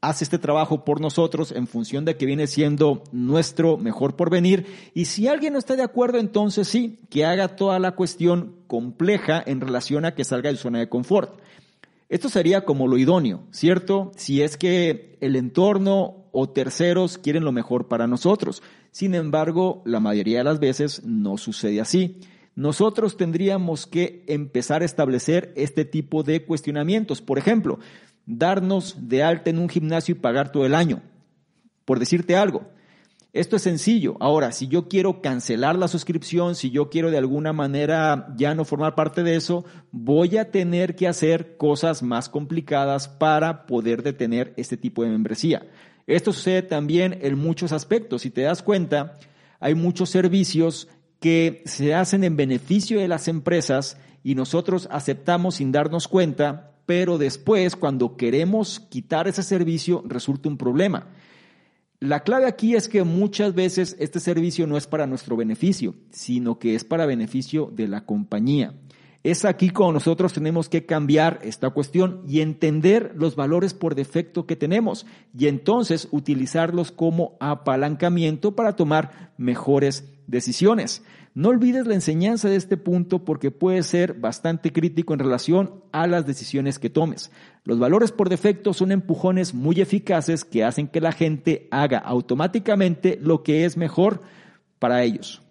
[0.09, 4.65] Hace este trabajo por nosotros en función de que viene siendo nuestro mejor porvenir.
[4.93, 9.43] Y si alguien no está de acuerdo, entonces sí, que haga toda la cuestión compleja
[9.45, 11.39] en relación a que salga de zona de confort.
[12.09, 14.11] Esto sería como lo idóneo, ¿cierto?
[14.15, 18.63] Si es que el entorno o terceros quieren lo mejor para nosotros.
[18.91, 22.21] Sin embargo, la mayoría de las veces no sucede así.
[22.55, 27.21] Nosotros tendríamos que empezar a establecer este tipo de cuestionamientos.
[27.21, 27.77] Por ejemplo,
[28.27, 31.01] darnos de alta en un gimnasio y pagar todo el año,
[31.85, 32.69] por decirte algo.
[33.33, 34.17] Esto es sencillo.
[34.19, 38.65] Ahora, si yo quiero cancelar la suscripción, si yo quiero de alguna manera ya no
[38.65, 44.53] formar parte de eso, voy a tener que hacer cosas más complicadas para poder detener
[44.57, 45.67] este tipo de membresía.
[46.07, 48.23] Esto sucede también en muchos aspectos.
[48.23, 49.19] Si te das cuenta,
[49.59, 50.87] Hay muchos servicios
[51.19, 57.19] que se hacen en beneficio de las empresas y nosotros aceptamos sin darnos cuenta, pero
[57.19, 61.09] después cuando queremos quitar ese servicio resulta un problema.
[61.99, 66.57] La clave aquí es que muchas veces este servicio no es para nuestro beneficio, sino
[66.59, 68.73] que es para beneficio de la compañía.
[69.23, 74.45] Es aquí cuando nosotros tenemos que cambiar esta cuestión y entender los valores por defecto
[74.45, 75.05] que tenemos
[75.37, 81.03] y entonces utilizarlos como apalancamiento para tomar mejores decisiones.
[81.37, 86.07] No olvides la enseñanza de este punto porque puede ser bastante crítico en relación a
[86.07, 87.29] las decisiones que tomes.
[87.63, 93.19] Los valores por defecto son empujones muy eficaces que hacen que la gente haga automáticamente
[93.21, 94.23] lo que es mejor
[94.79, 95.43] para ellos.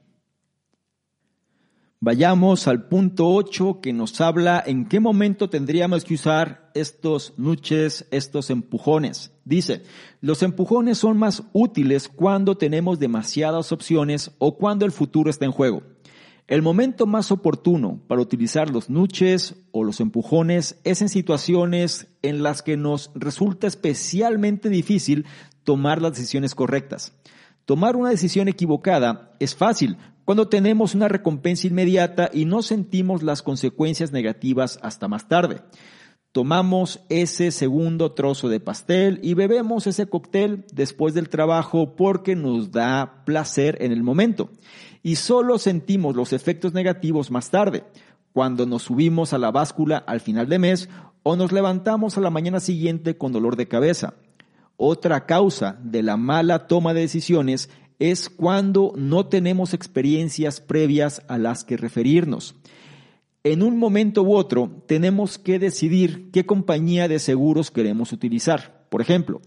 [2.07, 8.07] Vayamos al punto 8 que nos habla en qué momento tendríamos que usar estos nuches,
[8.13, 9.33] estos empujones.
[9.45, 9.83] Dice,
[10.21, 15.51] los empujones son más útiles cuando tenemos demasiadas opciones o cuando el futuro está en
[15.51, 15.83] juego.
[16.47, 22.45] El momento más oportuno para utilizar los nuches o los empujones es en situaciones en
[22.45, 25.27] las que nos resulta especialmente difícil
[25.65, 27.15] tomar las decisiones correctas.
[27.65, 33.43] Tomar una decisión equivocada es fácil cuando tenemos una recompensa inmediata y no sentimos las
[33.43, 35.61] consecuencias negativas hasta más tarde.
[36.33, 42.73] Tomamos ese segundo trozo de pastel y bebemos ese cóctel después del trabajo porque nos
[42.73, 44.51] da placer en el momento.
[45.01, 47.85] Y solo sentimos los efectos negativos más tarde,
[48.33, 50.89] cuando nos subimos a la báscula al final de mes
[51.23, 54.15] o nos levantamos a la mañana siguiente con dolor de cabeza.
[54.77, 61.39] Otra causa de la mala toma de decisiones es cuando no tenemos experiencias previas a
[61.39, 62.55] las que referirnos.
[63.45, 68.87] En un momento u otro tenemos que decidir qué compañía de seguros queremos utilizar.
[68.89, 69.41] Por ejemplo,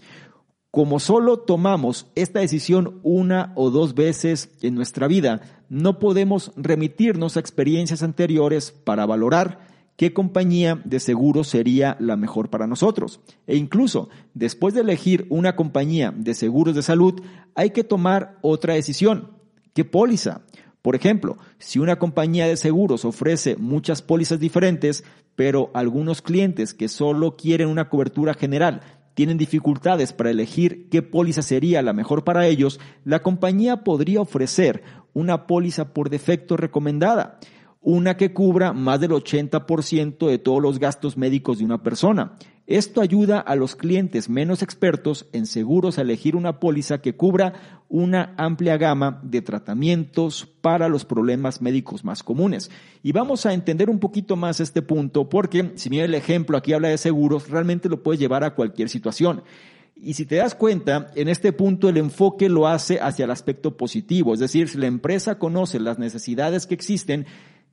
[0.72, 7.36] como solo tomamos esta decisión una o dos veces en nuestra vida, no podemos remitirnos
[7.36, 9.69] a experiencias anteriores para valorar
[10.00, 13.20] qué compañía de seguro sería la mejor para nosotros.
[13.48, 17.22] E incluso después de elegir una compañía de seguros de salud,
[17.54, 19.32] hay que tomar otra decisión.
[19.74, 20.44] ¿Qué póliza?
[20.82, 25.04] Por ejemplo, si una compañía de seguros ofrece muchas pólizas diferentes,
[25.36, 28.80] pero algunos clientes que solo quieren una cobertura general
[29.16, 34.82] tienen dificultades para elegir qué póliza sería la mejor para ellos, la compañía podría ofrecer
[35.12, 37.38] una póliza por defecto recomendada
[37.82, 42.34] una que cubra más del 80% de todos los gastos médicos de una persona.
[42.68, 47.82] Esto ayuda a los clientes menos expertos en seguros a elegir una póliza que cubra
[47.90, 52.70] una amplia gama de tratamientos para los problemas médicos más comunes.
[53.02, 56.74] Y vamos a entender un poquito más este punto porque si bien el ejemplo aquí
[56.74, 59.42] habla de seguros, realmente lo puedes llevar a cualquier situación.
[59.96, 63.76] Y si te das cuenta, en este punto el enfoque lo hace hacia el aspecto
[63.76, 67.26] positivo, es decir, si la empresa conoce las necesidades que existen,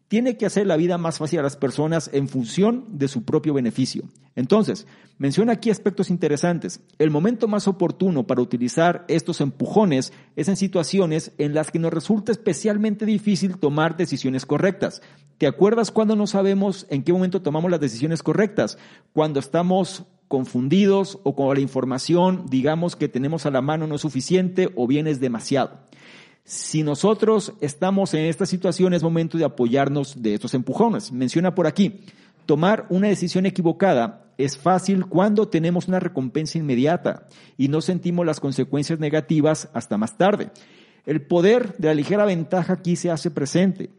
[0.09, 3.55] tiene que hacer la vida más fácil a las personas en función de su propio
[3.55, 4.05] beneficio.
[4.37, 4.87] Entonces,
[5.19, 6.81] menciona aquí aspectos interesantes.
[6.99, 11.92] El momento más oportuno para utilizar estos empujones es en situaciones en las que nos
[11.92, 15.03] resulta especialmente difícil tomar decisiones correctas.
[15.38, 18.79] ¿Te acuerdas cuando no sabemos en qué momento tomamos las decisiones correctas?
[19.12, 24.01] Cuando estamos confundidos o cuando la información, digamos, que tenemos a la mano no es
[24.01, 25.81] suficiente o bien es demasiado.
[26.46, 31.11] Si nosotros estamos en esta situación, es momento de apoyarnos de estos empujones.
[31.11, 32.02] Menciona por aquí,
[32.46, 38.38] tomar una decisión equivocada es fácil cuando tenemos una recompensa inmediata y no sentimos las
[38.38, 40.52] consecuencias negativas hasta más tarde.
[41.04, 43.90] El poder de la ligera ventaja aquí se hace presente.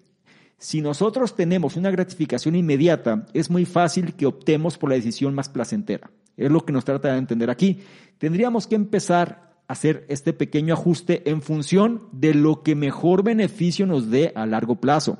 [0.58, 5.50] Si nosotros tenemos una gratificación inmediata, es muy fácil que optemos por la decisión más
[5.50, 6.12] placentera.
[6.38, 7.82] Es lo que nos trata de entender aquí.
[8.20, 14.10] Tendríamos que empezar hacer este pequeño ajuste en función de lo que mejor beneficio nos
[14.10, 15.18] dé a largo plazo.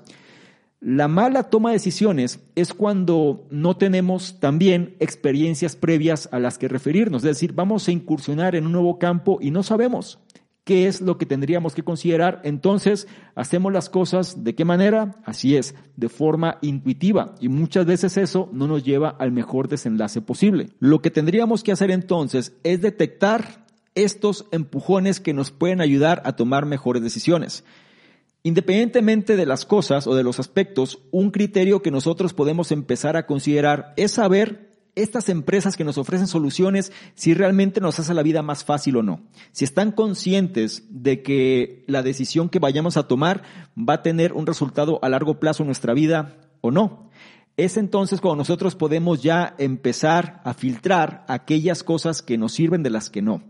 [0.80, 6.68] La mala toma de decisiones es cuando no tenemos también experiencias previas a las que
[6.68, 10.20] referirnos, es decir, vamos a incursionar en un nuevo campo y no sabemos
[10.68, 15.56] qué es lo que tendríamos que considerar, entonces hacemos las cosas de qué manera, así
[15.56, 20.70] es, de forma intuitiva y muchas veces eso no nos lleva al mejor desenlace posible.
[20.80, 23.66] Lo que tendríamos que hacer entonces es detectar
[24.04, 27.64] estos empujones que nos pueden ayudar a tomar mejores decisiones.
[28.44, 33.26] Independientemente de las cosas o de los aspectos, un criterio que nosotros podemos empezar a
[33.26, 38.42] considerar es saber estas empresas que nos ofrecen soluciones si realmente nos hace la vida
[38.42, 39.22] más fácil o no.
[39.52, 43.44] Si están conscientes de que la decisión que vayamos a tomar
[43.78, 47.10] va a tener un resultado a largo plazo en nuestra vida o no.
[47.58, 52.92] Es entonces cuando nosotros podemos ya empezar a filtrar aquellas cosas que nos sirven de
[52.92, 53.44] las que no.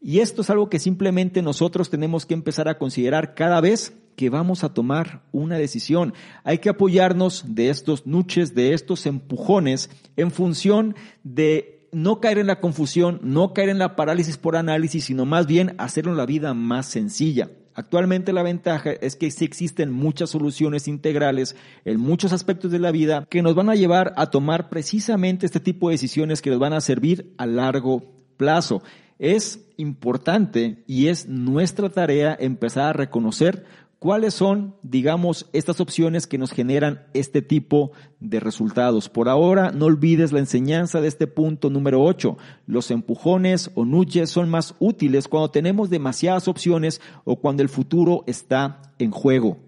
[0.00, 4.30] Y esto es algo que simplemente nosotros tenemos que empezar a considerar cada vez que
[4.30, 6.14] vamos a tomar una decisión.
[6.44, 10.94] Hay que apoyarnos de estos nuches, de estos empujones en función
[11.24, 15.46] de no caer en la confusión, no caer en la parálisis por análisis, sino más
[15.46, 17.50] bien hacerlo la vida más sencilla.
[17.74, 22.90] Actualmente la ventaja es que sí existen muchas soluciones integrales en muchos aspectos de la
[22.90, 26.58] vida que nos van a llevar a tomar precisamente este tipo de decisiones que nos
[26.58, 28.02] van a servir a largo
[28.36, 28.82] plazo.
[29.18, 33.64] Es importante y es nuestra tarea empezar a reconocer
[33.98, 37.90] ¿Cuáles son, digamos, estas opciones que nos generan este tipo
[38.20, 39.08] de resultados?
[39.08, 42.38] Por ahora, no olvides la enseñanza de este punto número 8.
[42.66, 48.22] Los empujones o nudges son más útiles cuando tenemos demasiadas opciones o cuando el futuro
[48.28, 49.58] está en juego.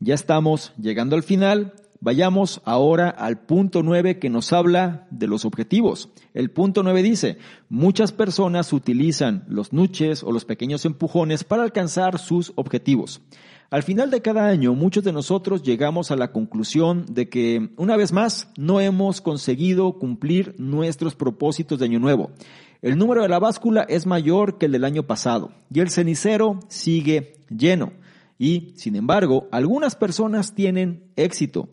[0.00, 5.44] Ya estamos llegando al final Vayamos ahora al punto 9 que nos habla de los
[5.44, 6.10] objetivos.
[6.34, 7.38] El punto 9 dice,
[7.68, 13.22] muchas personas utilizan los nuches o los pequeños empujones para alcanzar sus objetivos.
[13.68, 17.96] Al final de cada año, muchos de nosotros llegamos a la conclusión de que, una
[17.96, 22.30] vez más, no hemos conseguido cumplir nuestros propósitos de año nuevo.
[22.80, 26.60] El número de la báscula es mayor que el del año pasado y el cenicero
[26.68, 27.92] sigue lleno.
[28.38, 31.68] Y, sin embargo, algunas personas tienen éxito.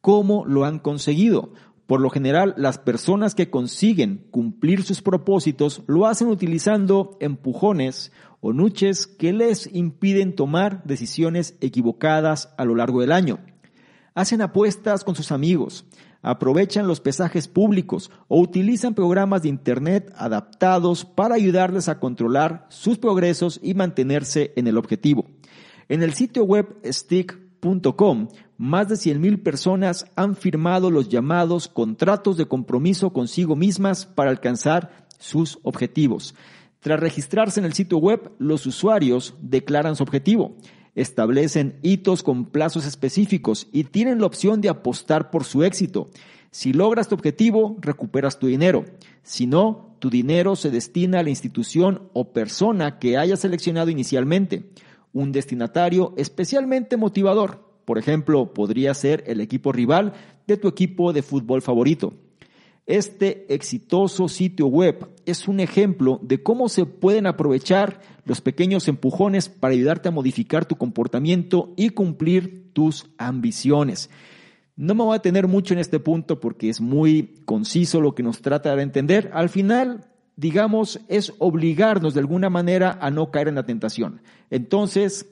[0.00, 1.52] ¿Cómo lo han conseguido?
[1.86, 8.52] Por lo general, las personas que consiguen cumplir sus propósitos lo hacen utilizando empujones o
[8.52, 13.40] nuches que les impiden tomar decisiones equivocadas a lo largo del año.
[14.14, 15.84] Hacen apuestas con sus amigos,
[16.22, 22.98] aprovechan los pesajes públicos o utilizan programas de Internet adaptados para ayudarles a controlar sus
[22.98, 25.26] progresos y mantenerse en el objetivo.
[25.90, 28.28] En el sitio web stick.com,
[28.58, 35.08] más de 100.000 personas han firmado los llamados contratos de compromiso consigo mismas para alcanzar
[35.18, 36.36] sus objetivos.
[36.78, 40.54] Tras registrarse en el sitio web, los usuarios declaran su objetivo,
[40.94, 46.08] establecen hitos con plazos específicos y tienen la opción de apostar por su éxito.
[46.52, 48.84] Si logras tu objetivo, recuperas tu dinero.
[49.24, 54.70] Si no, tu dinero se destina a la institución o persona que hayas seleccionado inicialmente
[55.12, 57.64] un destinatario especialmente motivador.
[57.84, 60.12] Por ejemplo, podría ser el equipo rival
[60.46, 62.14] de tu equipo de fútbol favorito.
[62.86, 69.48] Este exitoso sitio web es un ejemplo de cómo se pueden aprovechar los pequeños empujones
[69.48, 74.10] para ayudarte a modificar tu comportamiento y cumplir tus ambiciones.
[74.76, 78.22] No me voy a tener mucho en este punto porque es muy conciso lo que
[78.22, 79.30] nos trata de entender.
[79.34, 80.09] Al final,
[80.40, 84.22] digamos, es obligarnos de alguna manera a no caer en la tentación.
[84.48, 85.26] Entonces,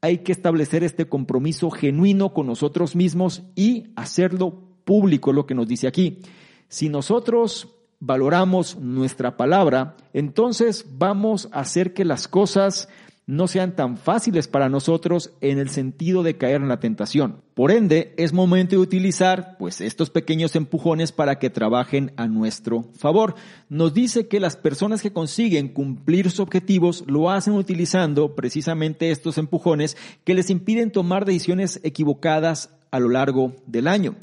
[0.00, 5.68] hay que establecer este compromiso genuino con nosotros mismos y hacerlo público, lo que nos
[5.68, 6.22] dice aquí.
[6.66, 7.68] Si nosotros
[8.00, 12.88] valoramos nuestra palabra, entonces vamos a hacer que las cosas
[13.28, 17.42] no sean tan fáciles para nosotros en el sentido de caer en la tentación.
[17.52, 22.86] Por ende, es momento de utilizar pues estos pequeños empujones para que trabajen a nuestro
[22.96, 23.34] favor.
[23.68, 29.36] Nos dice que las personas que consiguen cumplir sus objetivos lo hacen utilizando precisamente estos
[29.36, 34.16] empujones que les impiden tomar decisiones equivocadas a lo largo del año.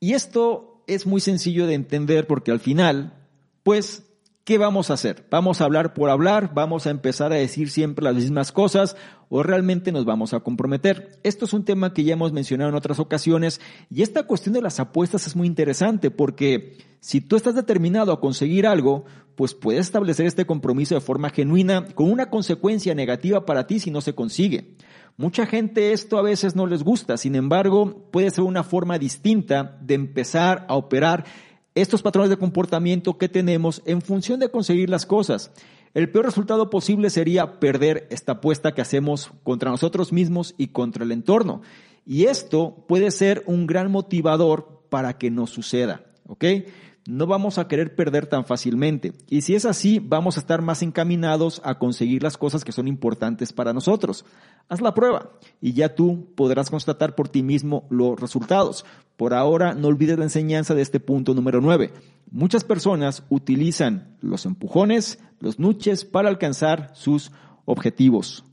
[0.00, 3.14] Y esto es muy sencillo de entender porque al final,
[3.62, 4.05] pues
[4.46, 5.26] ¿Qué vamos a hacer?
[5.28, 6.52] ¿Vamos a hablar por hablar?
[6.54, 8.96] ¿Vamos a empezar a decir siempre las mismas cosas?
[9.28, 11.18] ¿O realmente nos vamos a comprometer?
[11.24, 14.62] Esto es un tema que ya hemos mencionado en otras ocasiones y esta cuestión de
[14.62, 19.86] las apuestas es muy interesante porque si tú estás determinado a conseguir algo, pues puedes
[19.86, 24.14] establecer este compromiso de forma genuina con una consecuencia negativa para ti si no se
[24.14, 24.76] consigue.
[25.16, 29.76] Mucha gente esto a veces no les gusta, sin embargo, puede ser una forma distinta
[29.80, 31.24] de empezar a operar
[31.76, 35.52] estos patrones de comportamiento que tenemos en función de conseguir las cosas.
[35.92, 41.04] El peor resultado posible sería perder esta apuesta que hacemos contra nosotros mismos y contra
[41.04, 41.60] el entorno.
[42.06, 46.44] Y esto puede ser un gran motivador para que nos suceda, ¿ok?
[47.06, 49.12] No vamos a querer perder tan fácilmente.
[49.28, 52.88] Y si es así, vamos a estar más encaminados a conseguir las cosas que son
[52.88, 54.24] importantes para nosotros.
[54.68, 55.30] Haz la prueba
[55.60, 58.84] y ya tú podrás constatar por ti mismo los resultados.
[59.16, 61.92] Por ahora, no olvides la enseñanza de este punto número 9.
[62.30, 67.30] Muchas personas utilizan los empujones, los nuches para alcanzar sus
[67.64, 68.44] objetivos.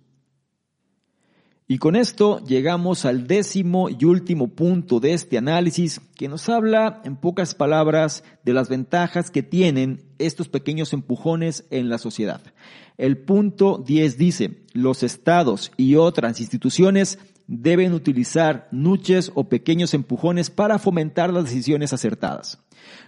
[1.68, 7.01] Y con esto llegamos al décimo y último punto de este análisis que nos habla
[7.05, 12.41] en pocas palabras de las ventajas que tienen estos pequeños empujones en la sociedad.
[12.97, 20.49] El punto 10 dice, los estados y otras instituciones deben utilizar nuches o pequeños empujones
[20.49, 22.59] para fomentar las decisiones acertadas.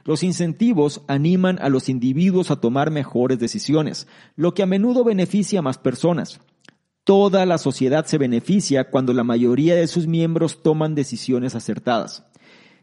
[0.05, 5.59] Los incentivos animan a los individuos a tomar mejores decisiones, lo que a menudo beneficia
[5.59, 6.39] a más personas.
[7.05, 12.25] Toda la sociedad se beneficia cuando la mayoría de sus miembros toman decisiones acertadas.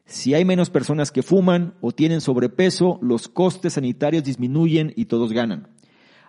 [0.06, 5.32] Si hay menos personas que fuman o tienen sobrepeso, los costes sanitarios disminuyen y todos
[5.32, 5.66] ganan.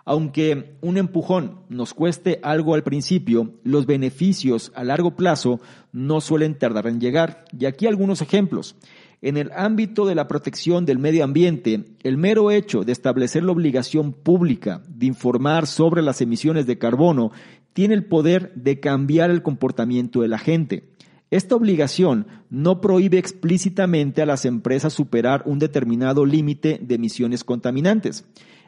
[0.04, 5.60] Aunque un empujón nos cueste algo al principio, los beneficios a largo plazo
[5.92, 7.44] no suelen tardar en llegar.
[7.56, 8.74] Y aquí algunos ejemplos.
[9.22, 13.52] En el ámbito de la protección del medio ambiente, el mero hecho de establecer la
[13.52, 17.30] obligación pública de informar sobre las emisiones de carbono
[17.74, 20.84] tiene el poder de cambiar el comportamiento de la gente.
[21.30, 28.24] Esta obligación no prohíbe explícitamente a las empresas superar un determinado límite de emisiones contaminantes.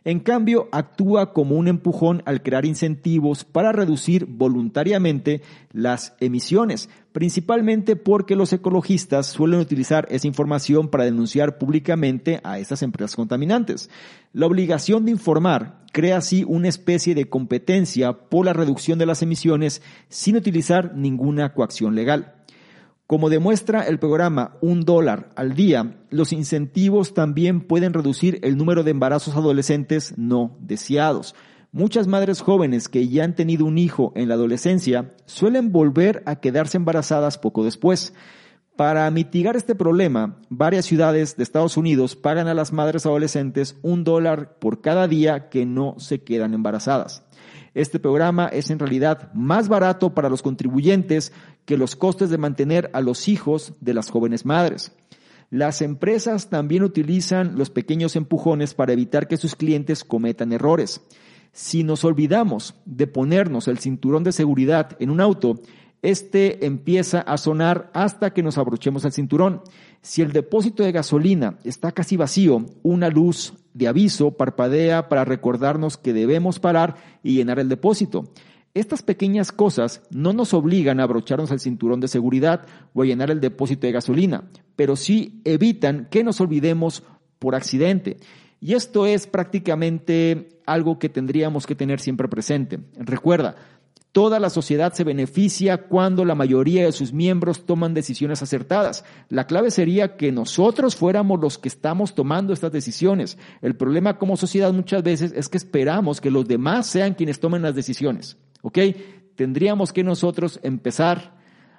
[0.07, 5.43] En cambio, actúa como un empujón al crear incentivos para reducir voluntariamente
[5.73, 12.83] las emisiones, principalmente porque los ecologistas suelen utilizar esa información para denunciar públicamente a estas
[12.83, 13.91] empresas contaminantes.
[14.33, 19.23] La obligación de informar crea así una especie de competencia por la reducción de las
[19.23, 22.36] emisiones sin utilizar ninguna coacción legal.
[23.07, 28.83] Como demuestra el programa Un dólar al día, los incentivos también pueden reducir el número
[28.83, 31.37] de embarazos adolescentes no deseados.
[31.71, 36.41] Muchas madres jóvenes que ya han tenido un hijo en la adolescencia suelen volver a
[36.41, 38.13] quedarse embarazadas poco después.
[38.75, 44.03] Para mitigar este problema, varias ciudades de Estados Unidos pagan a las madres adolescentes un
[44.03, 47.26] dólar por cada día que no se quedan embarazadas.
[47.77, 51.31] Este programa es en realidad más barato para los contribuyentes
[51.67, 54.93] que los costes de mantener a los hijos de las jóvenes madres.
[55.51, 61.03] Las empresas también utilizan los pequeños empujones para evitar que sus clientes cometan errores.
[61.53, 65.61] Si nos olvidamos de ponernos el cinturón de seguridad en un auto,
[66.07, 69.63] este empieza a sonar hasta que nos abrochemos el cinturón.
[70.03, 75.97] Si el depósito de gasolina está casi vacío, una luz de aviso parpadea para recordarnos
[75.97, 76.95] que debemos parar
[77.25, 78.31] y llenar el depósito.
[78.73, 83.31] Estas pequeñas cosas no nos obligan a abrocharnos el cinturón de seguridad o a llenar
[83.33, 84.45] el depósito de gasolina,
[84.77, 87.03] pero sí evitan que nos olvidemos
[87.41, 88.19] por accidente.
[88.61, 92.81] Y esto es prácticamente algo que tendríamos que tener siempre presente.
[92.97, 93.57] Recuerda,
[94.17, 99.05] Toda la sociedad se beneficia cuando la mayoría de sus miembros toman decisiones acertadas.
[99.29, 103.37] La clave sería que nosotros fuéramos los que estamos tomando estas decisiones.
[103.61, 107.61] El problema como sociedad muchas veces es que esperamos que los demás sean quienes tomen
[107.61, 108.39] las decisiones.
[108.63, 108.79] ¿Ok?
[109.35, 111.35] Tendríamos que nosotros empezar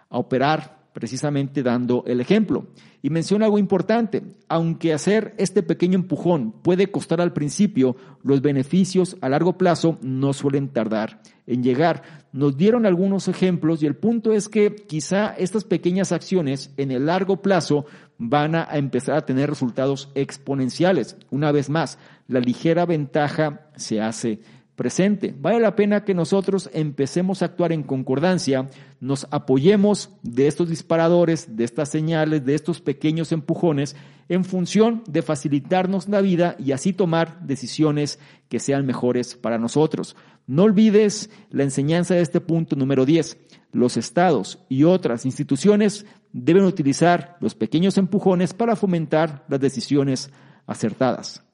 [0.07, 2.66] a operar precisamente dando el ejemplo.
[3.04, 9.16] Y menciona algo importante, aunque hacer este pequeño empujón puede costar al principio, los beneficios
[9.22, 12.02] a largo plazo no suelen tardar en llegar.
[12.32, 17.06] Nos dieron algunos ejemplos y el punto es que quizá estas pequeñas acciones en el
[17.06, 17.86] largo plazo
[18.18, 21.16] van a empezar a tener resultados exponenciales.
[21.30, 24.39] Una vez más, la ligera ventaja se hace
[24.78, 25.36] presente.
[25.38, 28.69] Vale la pena que nosotros empecemos a actuar en concordancia,
[29.01, 33.95] nos apoyemos de estos disparadores, de estas señales, de estos pequeños empujones,
[34.30, 38.19] en función de facilitarnos la vida y así tomar decisiones
[38.49, 40.15] que sean mejores para nosotros.
[40.45, 43.36] No olvides la enseñanza de este punto número 10.
[43.71, 50.30] Los estados y otras instituciones deben utilizar los pequeños empujones para fomentar las decisiones
[50.67, 51.47] acertadas.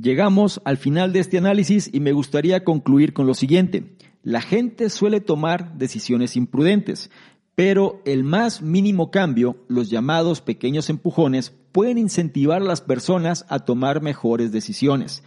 [0.00, 3.96] Llegamos al final de este análisis y me gustaría concluir con lo siguiente.
[4.22, 7.10] La gente suele tomar decisiones imprudentes,
[7.56, 13.58] pero el más mínimo cambio, los llamados pequeños empujones, pueden incentivar a las personas a
[13.58, 15.24] tomar mejores decisiones.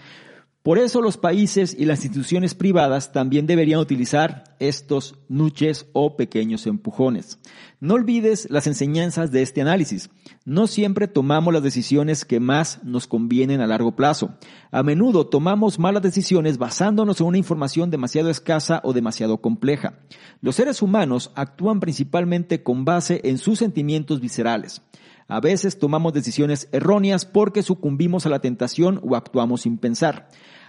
[0.63, 6.67] Por eso los países y las instituciones privadas también deberían utilizar estos nuches o pequeños
[6.67, 7.39] empujones.
[7.79, 10.11] No olvides las enseñanzas de este análisis.
[10.45, 14.35] No siempre tomamos las decisiones que más nos convienen a largo plazo.
[14.69, 19.97] A menudo tomamos malas decisiones basándonos en una información demasiado escasa o demasiado compleja.
[20.41, 24.83] Los seres humanos actúan principalmente con base en sus sentimientos viscerales.
[25.31, 30.27] A veces tomamos decisiones erróneas porque sucumbimos a la tentación o actuamos sin pensar.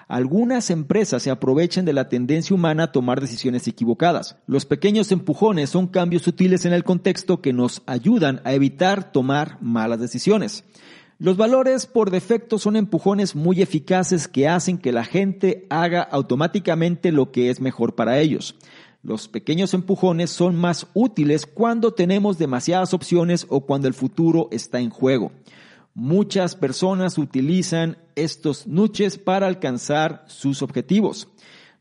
[0.08, 4.36] Algunas empresas se aprovechan de la tendencia humana a tomar decisiones equivocadas.
[4.46, 9.58] Los pequeños empujones son cambios sutiles en el contexto que nos ayudan a evitar tomar
[9.60, 10.64] malas decisiones.
[11.18, 17.12] Los valores por defecto son empujones muy eficaces que hacen que la gente haga automáticamente
[17.12, 18.56] lo que es mejor para ellos.
[19.04, 24.80] Los pequeños empujones son más útiles cuando tenemos demasiadas opciones o cuando el futuro está
[24.80, 25.32] en juego.
[25.94, 31.28] Muchas personas utilizan estos nuches para alcanzar sus objetivos.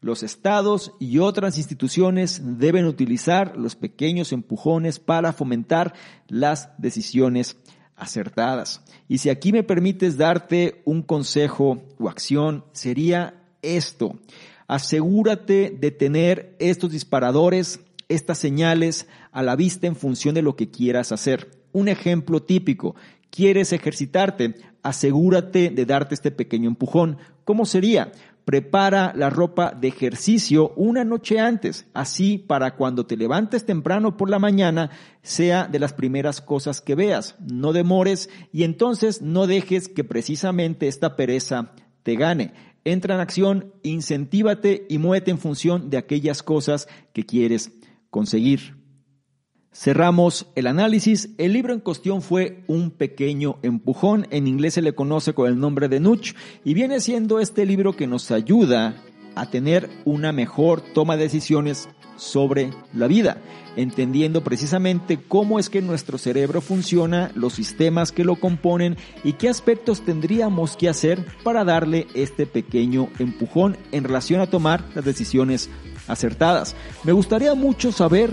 [0.02, 5.94] Los estados y otras instituciones deben utilizar los pequeños empujones para fomentar
[6.28, 7.58] las decisiones
[7.96, 8.82] acertadas.
[9.08, 14.20] Y si aquí me permites darte un consejo o acción, sería esto.
[14.68, 20.72] Asegúrate de tener estos disparadores, estas señales a la vista en función de lo que
[20.72, 21.52] quieras hacer.
[21.74, 22.96] Un ejemplo típico,
[23.30, 27.18] quieres ejercitarte, asegúrate de darte este pequeño empujón.
[27.44, 28.12] ¿Cómo sería?
[28.46, 34.30] Prepara la ropa de ejercicio una noche antes, así para cuando te levantes temprano por
[34.30, 34.90] la mañana
[35.22, 37.36] sea de las primeras cosas que veas.
[37.40, 41.74] No demores y entonces no dejes que precisamente esta pereza
[42.04, 42.54] te gane.
[42.84, 47.72] Entra en acción, incentívate y muévete en función de aquellas cosas que quieres
[48.10, 48.81] conseguir.
[49.74, 51.30] Cerramos el análisis.
[51.38, 54.28] El libro en cuestión fue Un pequeño empujón.
[54.30, 57.96] En inglés se le conoce con el nombre de Nudge y viene siendo este libro
[57.96, 59.02] que nos ayuda
[59.34, 63.38] a tener una mejor toma de decisiones sobre la vida,
[63.78, 69.48] entendiendo precisamente cómo es que nuestro cerebro funciona, los sistemas que lo componen y qué
[69.48, 75.70] aspectos tendríamos que hacer para darle este pequeño empujón en relación a tomar las decisiones
[76.10, 76.76] acertadas.
[77.06, 78.32] Me gustaría mucho saber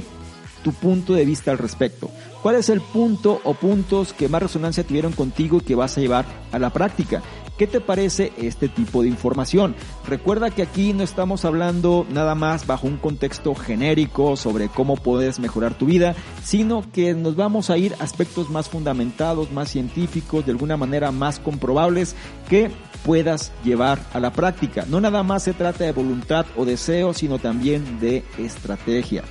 [0.63, 2.11] tu punto de vista al respecto.
[2.43, 6.01] ¿Cuál es el punto o puntos que más resonancia tuvieron contigo y que vas a
[6.01, 7.23] llevar a la práctica?
[7.59, 9.75] ¿Qué te parece este tipo de información?
[10.07, 15.41] Recuerda que aquí no estamos hablando nada más bajo un contexto genérico sobre cómo puedes
[15.41, 20.47] mejorar tu vida, sino que nos vamos a ir a aspectos más fundamentados, más científicos,
[20.47, 22.15] de alguna manera más comprobables
[22.49, 22.71] que
[23.05, 24.85] puedas llevar a la práctica.
[24.89, 29.25] No nada más se trata de voluntad o deseo, sino también de estrategia.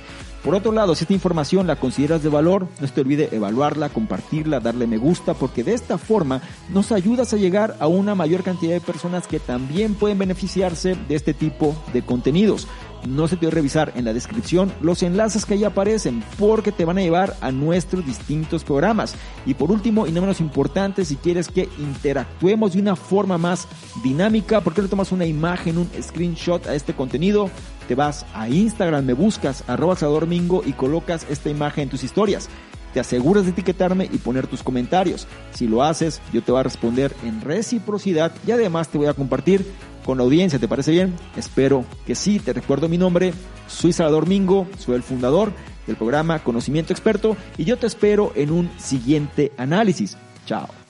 [0.48, 4.60] Por otro lado, si esta información la consideras de valor, no te olvide evaluarla, compartirla,
[4.60, 6.40] darle me gusta, porque de esta forma
[6.70, 11.16] nos ayudas a llegar a una mayor cantidad de personas que también pueden beneficiarse de
[11.16, 12.66] este tipo de contenidos.
[13.06, 16.84] No se te olvide revisar en la descripción los enlaces que ahí aparecen porque te
[16.84, 19.14] van a llevar a nuestros distintos programas.
[19.46, 23.68] Y por último, y no menos importante, si quieres que interactuemos de una forma más
[24.02, 27.50] dinámica, ¿por qué no tomas una imagen, un screenshot a este contenido?
[27.86, 29.96] Te vas a Instagram, me buscas arroba
[30.26, 32.48] Mingo y colocas esta imagen en tus historias
[32.92, 35.26] te aseguras de etiquetarme y poner tus comentarios.
[35.52, 39.14] Si lo haces, yo te voy a responder en reciprocidad y además te voy a
[39.14, 39.66] compartir
[40.08, 40.58] con la audiencia.
[40.58, 41.14] ¿Te parece bien?
[41.36, 42.38] Espero que sí.
[42.38, 43.34] Te recuerdo mi nombre.
[43.66, 45.52] Soy Salvador Mingo, soy el fundador
[45.86, 50.16] del programa Conocimiento Experto y yo te espero en un siguiente análisis.
[50.46, 50.87] Chao.